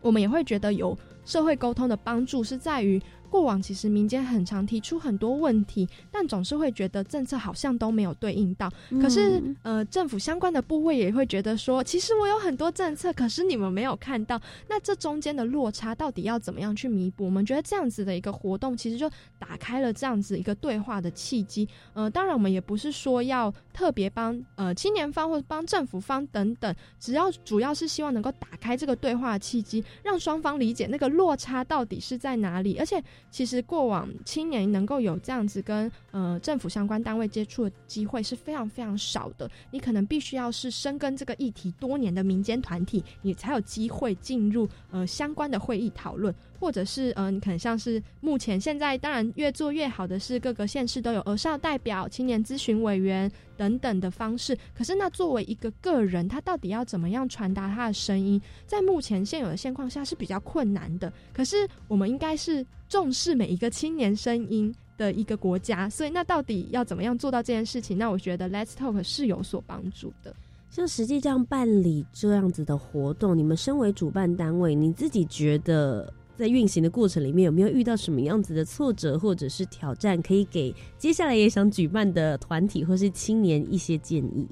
[0.00, 3.00] 我们也会觉得有社会沟通的帮助，是在于。
[3.32, 8.70] 过往其实民间很常提出很多问题，但总是会觉得政策好像都没有对应到。
[9.00, 14.38] 可是，呃，政府相关的部位也会觉得说，其实我有很多政策，可是你们没有看到。
[14.68, 17.24] 那这中间的落差到底要怎么样去弥补？
[17.24, 19.08] 我们觉得这样子的一个活动，其实就
[19.38, 21.66] 打开了这样子一个对话的契机。
[21.94, 33.02] 呃，当然我们也不是说要特别帮呃青年方或者帮政府方等等，只要主要是希望能够打开这个对话的契机，让双方理解那个落差到底是在哪里，而且。
[33.30, 39.50] 其实过往青年能够有这样子跟呃政府相关单位接触的机会是非常非常少的。
[39.70, 46.34] 你可能必须要是深耕这个议题多年的民间团体，你才有机会进入呃相关的会议讨论。
[46.62, 54.56] 或者是呃，你可能像是目前现在当然越做越好的是各个县市都有儿少代表、青年咨询委员等等的方式。
[54.72, 61.12] 可是那作为一个个人，他到底要怎么样传达他的声音，在目前现有的现况下是比较困难的。
[61.34, 67.98] 可是我们应该是重视每一个青年声音的一个国家，所以那到底要怎么样做到这件事情？
[67.98, 70.32] 那我觉得 Let's Talk 是有所帮助的。
[70.70, 76.08] 像实际这样办理这样子的活动，你们身为主办单位，你自己觉得？
[76.42, 80.20] 在运行的过程里面，有没有遇到什么样子的挫折或者是挑战？
[80.20, 84.48] 可以给接下来也想举办的团体或是青年一些建议。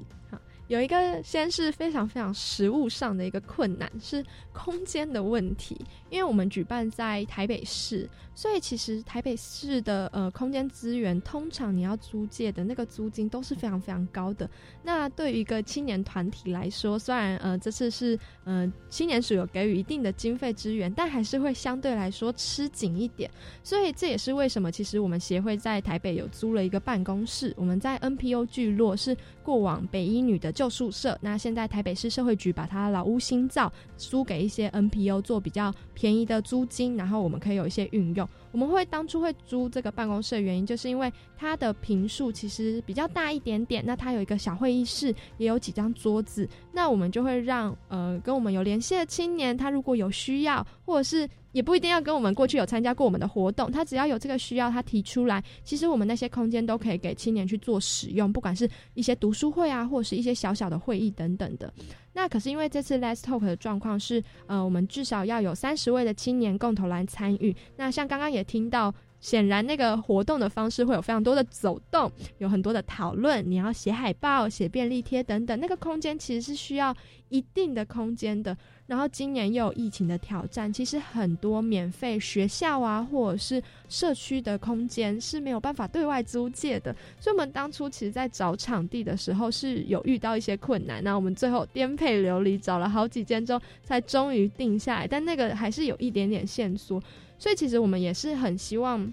[0.69, 4.23] 有一个先是非常非常实物上的一个困难是
[4.53, 5.77] 空间的问题，
[6.09, 14.49] 因为我们举办在台北市，所以其实台北市的呃空间资源，通常你要租借的那个租金都是非常非常高的。
[14.83, 23.29] 那对于一个青年团体来说，虽然呃这次是呃青年署有给予一定的经费支援，但还是会相对来说吃紧一点。
[23.63, 38.27] 所以这也是为什么其实我们协会在台北有租了一个办公室，我们在 NPO 聚落是过往北一女的旧宿舍，那现在台北市社会局把它老屋新造，租给一些 NPO 做比较便宜的租金，然后我们可以有一些运用。
[38.51, 61.73] 我们会当初会租这个办公室的原因，就是因为它的平数其实比较大一点点，那它有一个小会议室，也有几张桌子，那我们就会让呃跟我们有联系的青年，他如果有需要，或者是也不一定要跟我们过去有参加过我们的活动，他只要有这个需要，他提出来，其实我们那些空间都可以给青年去做使用，不管是一些读书会啊，或者是一些小小的会议等等的。
[62.13, 67.55] 那可是因为这次 Let's Talk 的状况是，呃，我们至少要有三十位的青年共同来参与。
[67.77, 76.93] 那像刚刚也听到，显然那个活动的方式会有非常多的走动，有很多的讨论，你要写海报、写便利贴等等，那个空间其实是需要
[77.29, 78.57] 一定的空间的。
[78.91, 86.93] 然后今年又有疫情的挑战，其实很多免费学校啊，或者是社区的空间是没有办法对外租借的。
[87.17, 91.01] 所以，我们当初其实，在找场地的时候是有遇到一些困难。
[91.01, 95.07] 那我们最后颠沛流离，找了好几间之后，才终于定下来。
[95.07, 97.01] 但那个还是有一点点线索。
[97.39, 99.09] 所以，其实我们也是很希望。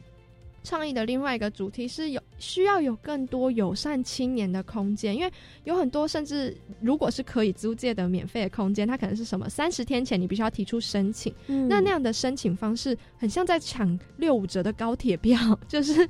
[0.63, 5.33] 倡议的另外一个主题是有需要有更多友善青年的空间，因为
[5.65, 16.09] 有很多甚至如果是可以租借的免费的空间，它可能是什么三十天前你必须要提出申请，那那样的申请方式很像在抢六五折的高铁票， 就是。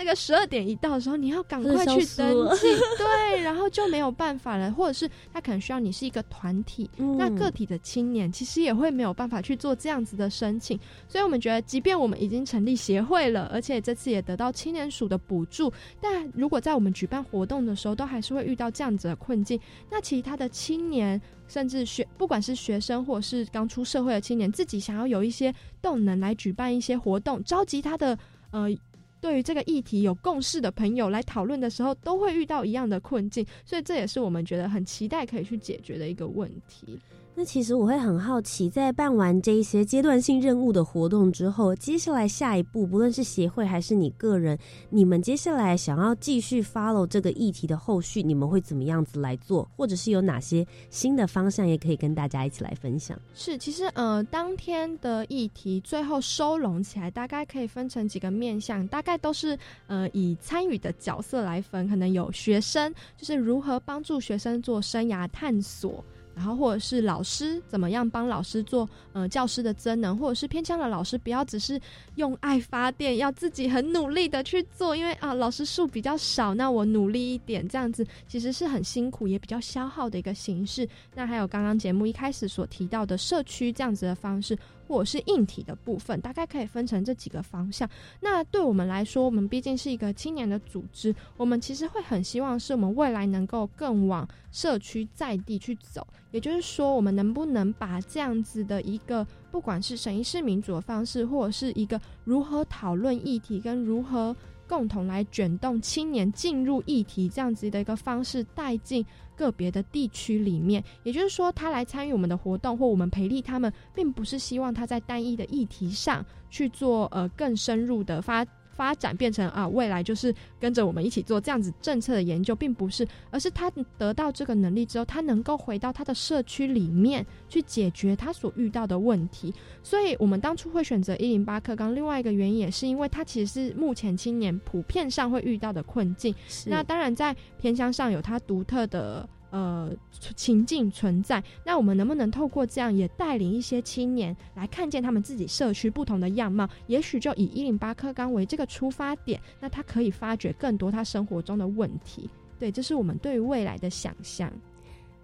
[0.00, 2.62] 那个十二点一到的时候，你要赶快去登记，
[2.96, 4.72] 对，然后就没有办法了。
[4.72, 10.80] 或者是他可能需要你是一个团体，那个体的青年其实也会没有办法去做这样子的申请。
[11.06, 15.70] 所以我们觉得，即便我们已经成立协会了，而且这次也得到青年署的补助，
[16.00, 19.60] 但如果在我们举办活动的时候，都还是会遇到这样子的困境。
[19.90, 28.18] 那其他的青年，甚至学不管是学生或者是刚出社会的青年，自己想要有一些动能来举办一些活动，召集他的
[28.50, 28.74] 呃。
[29.20, 36.98] 对于这个议题有共识的朋友来讨论的时候，都会遇到一样的困境，所以这也是我们觉得很期待可以去解决的一个问题。
[37.34, 44.58] 那其实我会很好奇，在办完这一些阶段性任务的活动之后，接下来下一步，不论是协会还是你个人，
[44.90, 53.18] 你们接下来想要继续 follow 这个议题的后续，你们会怎么样子来做，或者是有哪些新的方向，也可以跟大家一起来分享。
[53.34, 66.04] 是，其实呃，当天的议题最后收拢起来，大概可以分成几个面向，大概都是呃以参与的角色来分，可能有学生，就是如何帮助学生做生涯探索。
[66.40, 71.78] 然后或者是老师怎么样帮老师做呃教师的增能，或者是偏向的老师不要只是
[72.14, 80.88] 用爱发电，要自己很努力的去做，因为啊老师数比较少，那我努力一点这样子其实是很辛苦也比较消耗的一个形式。
[81.14, 84.56] 那还有刚刚节目一开始所提到的社区这样子的方式。
[84.90, 87.88] 或者是硬体的部分，大概可以分成这几个方向。
[88.18, 96.04] 那对我们来说，我们毕竟是一个青年的组织，我们其实会很希望是我们未来能够更往社区在地去走。
[96.32, 104.34] 也就是说，我们能不能把这样子的一个，不管是审议式民主的方式，或者是一个如何讨论议题跟如何。
[104.70, 109.04] 共同来卷动青年进入议题这样子的一个方式带进
[109.34, 118.46] 个别的地区里面，也就是说，他来参与我们的活动或我们培力他们，并不是希望他在单一的议题上去做呃更深入的发。
[118.70, 129.52] 发展变成啊，未来就是跟着我们一起做这样子政策的研究，并不是，而是他得到这个能力之后，他能够回到他的社区里面去解决他所遇到的问题。
[129.82, 136.34] 所以，我们当初会选择一零八课纲，另外一个原因也是因为它其实是目前青年普遍上会遇到的困境。
[136.66, 139.28] 那当然，在偏乡上有它独特的。
[139.50, 139.92] 呃，
[140.36, 146.68] 情境存在，那我们能不能透过这样也带领一些青年来看见他们自己社区不同的样貌？
[146.86, 152.30] 也许就以一零八课纲为这个出发点，那他可以发掘更多他生活中的问题。
[152.60, 154.48] 对，这是我们对未来的想象。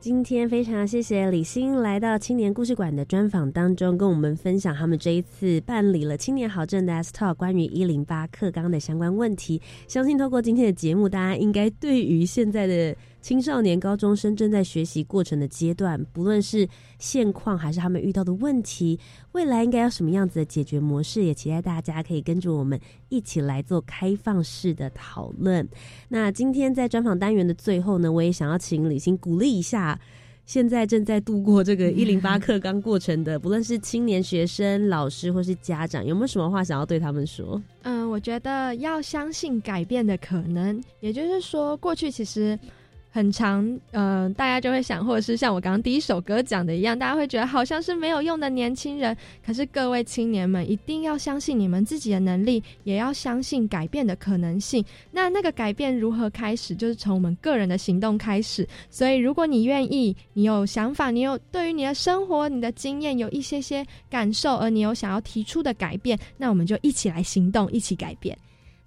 [0.00, 9.60] 今天非常谢谢李欣来到青年故事馆的专访当中，跟我们分享他们这一次办理了青年好证的 S Talk 关于一零八课纲的相关问题。
[9.88, 12.96] 相信透过今天的节目，大家应该对于现在的。
[13.26, 16.68] 青少年、高中生正在学习过程的阶段，不论是
[17.00, 19.00] 现况还是他们遇到的问题，
[19.32, 25.68] 未来应该要什么样子的解决模式，也期待大家可以跟着我们一起来做开放式的讨论。
[26.10, 29.98] 那今天在专访单元的最后呢，我也想要请李欣鼓励一下。
[30.44, 37.60] 现在正在度过这个 一零八课纲过程的，不论是青年学生、老师或是家长，有没有什么话想要对他们说？
[37.82, 42.56] 嗯，我觉得要相信改变的可能，也就是说，过去其实。
[43.16, 49.16] 很长，呃，大家就会想，或者是像我刚刚第一首歌讲的一样，大家会觉得好像是没有用的年轻人。
[49.42, 54.84] 可是各位青年们，一定要相信你们自己的能力，也要相信改变的可能性。
[55.10, 58.68] 那那个改变如何开始，就是从我们个人的行动开始。
[58.90, 68.36] 所以，如果你愿意，你有想法，你有对于你的生活、你的经验有一些些感受，而你有想要提出的改变，那我们就一起来行动，一起改变。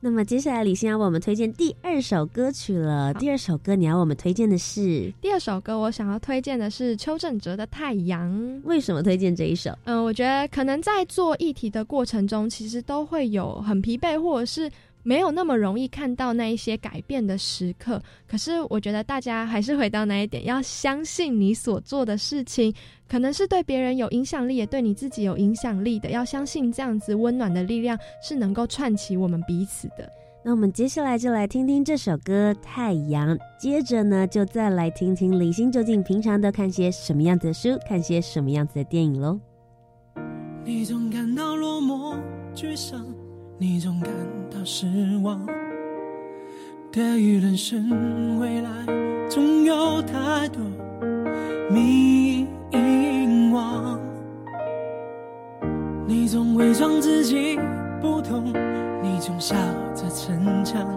[0.02, 3.14] 那么接下来李欣要为我们推荐第二首歌曲了。
[3.16, 5.12] 第二首歌你要我们推荐的是？
[5.20, 8.32] 第二首歌我想要推荐的是邱正哲的《太阳》。
[8.64, 9.78] 为什么推荐这一首？
[9.84, 14.72] 嗯，我觉得可能在做议题的过程中，其实都会有很疲惫，或者是。
[15.04, 22.74] 没有那么容易看到那一些改变的时刻，可是我觉得大家还是回到那一点，要相信你所做的事情，
[23.08, 26.10] 可能是对别人有影响力，也对你自己有影响力的。
[26.10, 30.10] 要相信这样子温暖的力量是能够串起我们彼此的。
[30.44, 39.40] 那我们接下来就来听听这首歌《太阳》，接着呢就再来听听李欣究竟平常都看些什么样子的书，看些什么样子的电影喽。
[40.64, 42.18] 你总感到落寞、
[42.56, 43.06] 沮丧。
[43.62, 44.10] 你总感
[44.50, 44.88] 到失
[45.22, 45.46] 望，
[46.90, 48.70] 对于人生未来，
[49.30, 50.62] 总有太多
[51.70, 52.48] 迷
[53.52, 54.00] 惘。
[56.08, 57.60] 你总伪装自己
[58.02, 58.46] 不痛，
[59.04, 59.58] 你总笑
[59.94, 60.88] 着逞强。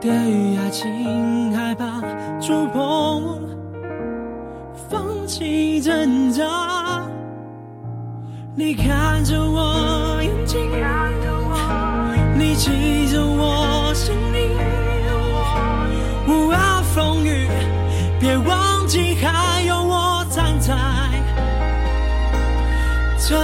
[0.00, 2.00] 对于爱情害怕
[2.40, 3.38] 触碰，
[4.88, 7.06] 放弃挣扎。
[8.58, 10.68] 你看着我眼睛，
[12.36, 14.50] 你记着我声音。
[16.26, 17.46] 无啊风雨，
[18.18, 20.74] 别忘记还有我站在
[23.28, 23.36] 这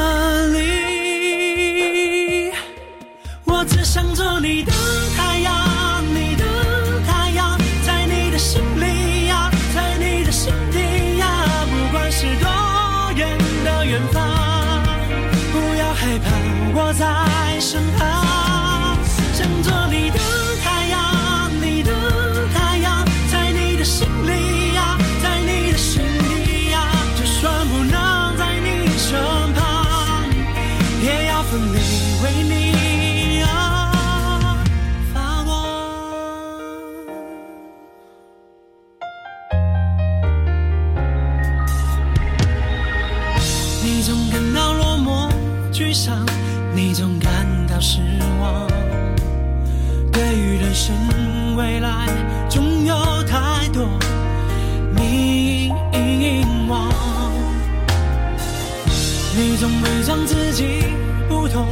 [61.55, 61.69] 痛，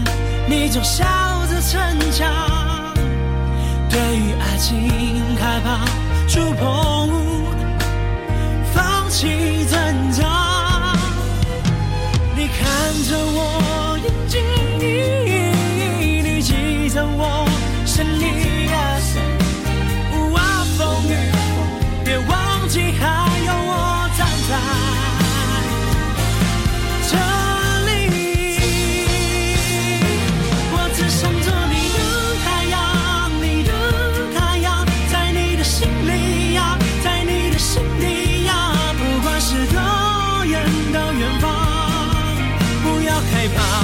[0.46, 1.04] 你总笑
[1.50, 2.30] 着逞强。
[3.90, 4.88] 对于爱情
[5.36, 5.84] 害怕
[6.28, 7.10] 触碰，
[8.72, 9.51] 放弃
[43.42, 43.81] 害怕。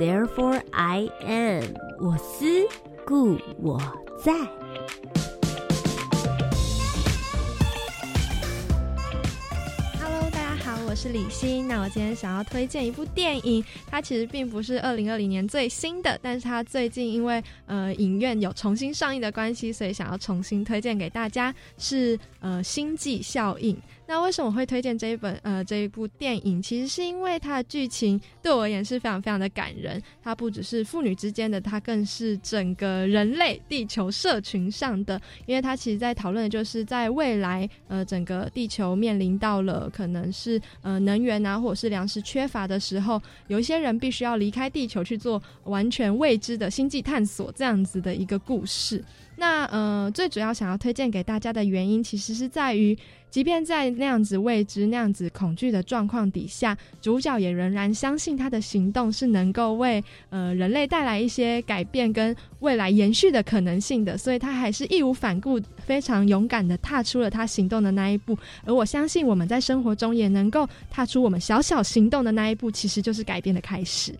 [0.00, 1.62] Therefore I am。
[2.00, 2.66] 我思
[3.04, 3.78] 故我
[4.24, 4.32] 在。
[10.00, 11.68] Hello，大家好，我是李欣。
[11.68, 23.76] 那我今天想要推荐一部电影，它其实并不是二零二零年最新的，但是它最近因为呃影院有重新上映的关系，所以想要重新推荐给大家，是呃《星际效应》。
[24.10, 26.60] 那为什么会推荐这一本呃这一部电影？
[26.60, 30.02] 其实是因为它的剧情对我而言是非常非常的感人。
[30.20, 35.22] 它不只是父女之间的，它更是整个人类地球社群上的。
[35.46, 49.04] 因为它其实在讨论的就是在未来呃整个地球面临到了可能是呃能源啊或者是粮食缺乏的时候，有一些人必须要离开地球去做完全未知的星际探索这样子的一个故事。
[49.40, 52.94] 那呃，最主要想要推荐给大家的原因，其实是在于，
[53.30, 68.36] 即便在那样子未知、那样子恐惧的状况底下，主角也仍然相信他的行动是能够为呃人类带来一些改变跟未来延续的可能性的，所以他还是义无反顾、非常勇敢的踏出了他行动的那一步。
[68.66, 74.12] 而我相信，我们在生活中也能够踏出我们小小行动的那一步，其实就是改变的开始。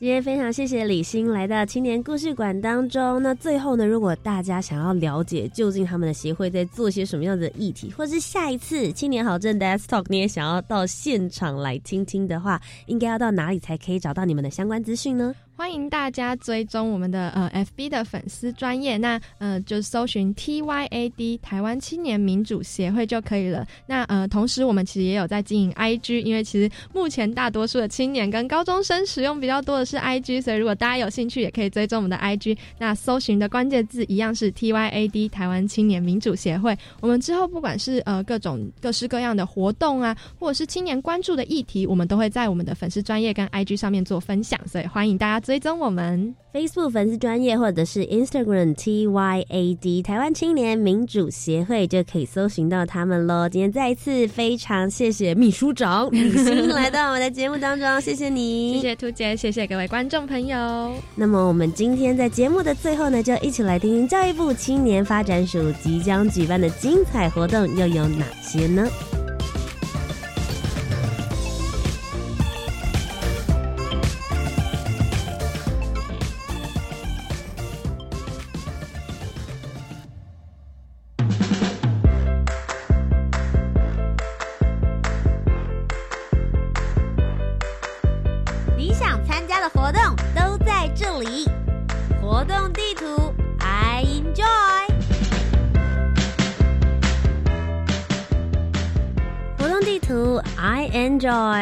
[0.00, 3.20] 今天非常谢谢李欣来到青年故事馆当中。
[3.20, 15.34] 那最后呢，如果大家想要了解究竟他们的协会在做些什么样的议题，或是下一次青年好证的 STALK 你也想要到现场来听听的话，应该要到哪里才可以找到你们的相关资讯呢？
[15.58, 23.66] 欢迎大家追踪我们的呃 FB 的粉丝专业，那呃就搜寻 TYAD 台湾青年民主协会就可以了。
[23.84, 32.56] 那呃同时我们其实也有在经营 IG，因为其实目前大多数的青年跟高中生使用比较多的是 IG，所以如果大家有兴趣也可以追踪我们的 IG。
[32.78, 36.78] 那搜寻的关键字一样是 TYAD 台湾青年民主协会。
[37.00, 46.34] 我们之后不管是呃各种各式各样的活动啊，或者是青年关注的议题，我们都会在我们的粉丝专业跟 IG 上面做分享，所以欢迎大家追踪我们。
[46.52, 53.48] Facebook 粉丝专业或者是 Instagram TYAD 台湾青年民主协会就可以搜寻到他们喽。
[53.48, 60.92] 今天再一次非常谢谢秘书长李欣来到我们的节目当中， 谢谢你，谢谢兔姐，谢谢各位观众朋友。
[61.14, 68.86] 那么我们今天在节目的最后呢，就一起来听听教育部青年发展署即将举办的精彩活动又有哪些呢？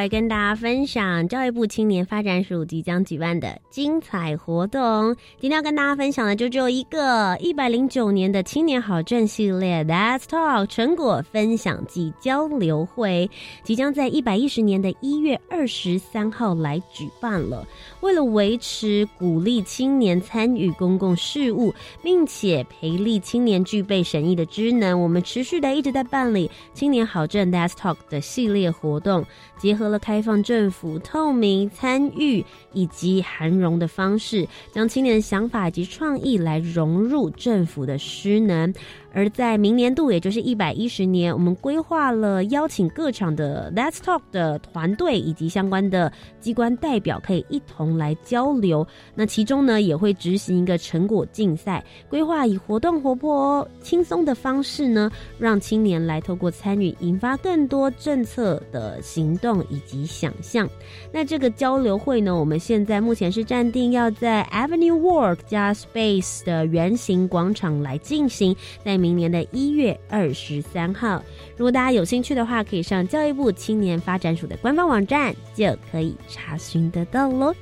[0.06, 5.14] Enjoy 跟大分享教育部青年发展署即将举办的精彩活动。
[5.40, 13.30] 今天要跟大家分享的就只有一个一百零九年的青年好证系列 That's Talk 成果分享暨交流会，
[13.62, 17.66] 即将在一百一十年的一月二十三号来举办了。
[18.00, 29.24] 为了维持鼓励青年参与公共事务，并且培力青年具备审议的职能，我们持续的一直在办理青年好证 That's Talk 的系列活动，
[29.58, 38.72] 结合了开放政府、透明参与以及涵容的方式，将青年的想法以及创意来融入政府的失能。
[39.16, 48.86] 而在明年度，也就是一百一十年，我们规划了邀请各场的 Let's Talk 的团队以及相关的机关代表，可以一同来交流。
[49.14, 60.68] 那其中呢，也会执行一个成果竞赛，规划以活动活泼、轻松的方式呢，让青年来透过参与，引发更多政策的行动以及想象。
[61.10, 68.54] 那这个交流会呢，我们现在目前是暂定要在 Avenue Walk 加 Space 的圆形广场来进行，
[68.84, 71.22] 在明年的一月二十三号。
[71.56, 77.54] 如果大家有兴趣的话，可以上教育部青年发展署的官方网站就可以查询得到喽。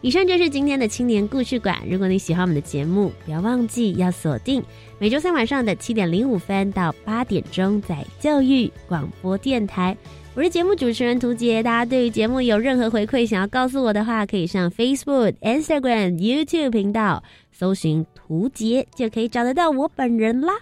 [0.00, 1.76] 以上就是今天的青年故事馆。
[1.90, 4.62] 如果你喜欢我们的节目，不要忘记要锁定
[4.98, 9.96] 每周三晚上的七点零五分到八点钟，在教育广播电台。
[10.34, 20.52] 我是节目主持人涂杰，大家对于节目有任何回馈想要告诉我的话，可以上 Facebook、Instagram、YouTube 频道搜寻 吴杰，就可以找得到我本人啦。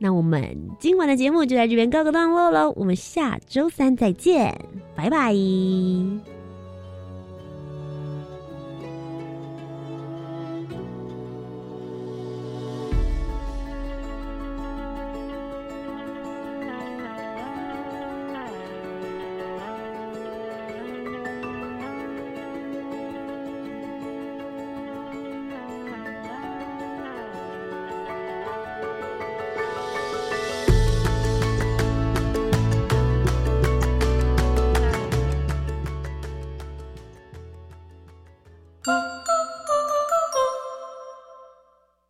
[0.00, 4.58] 那我们今晚的节目就在这边告个段落喽，我们下周三再见，
[4.96, 5.32] 拜拜。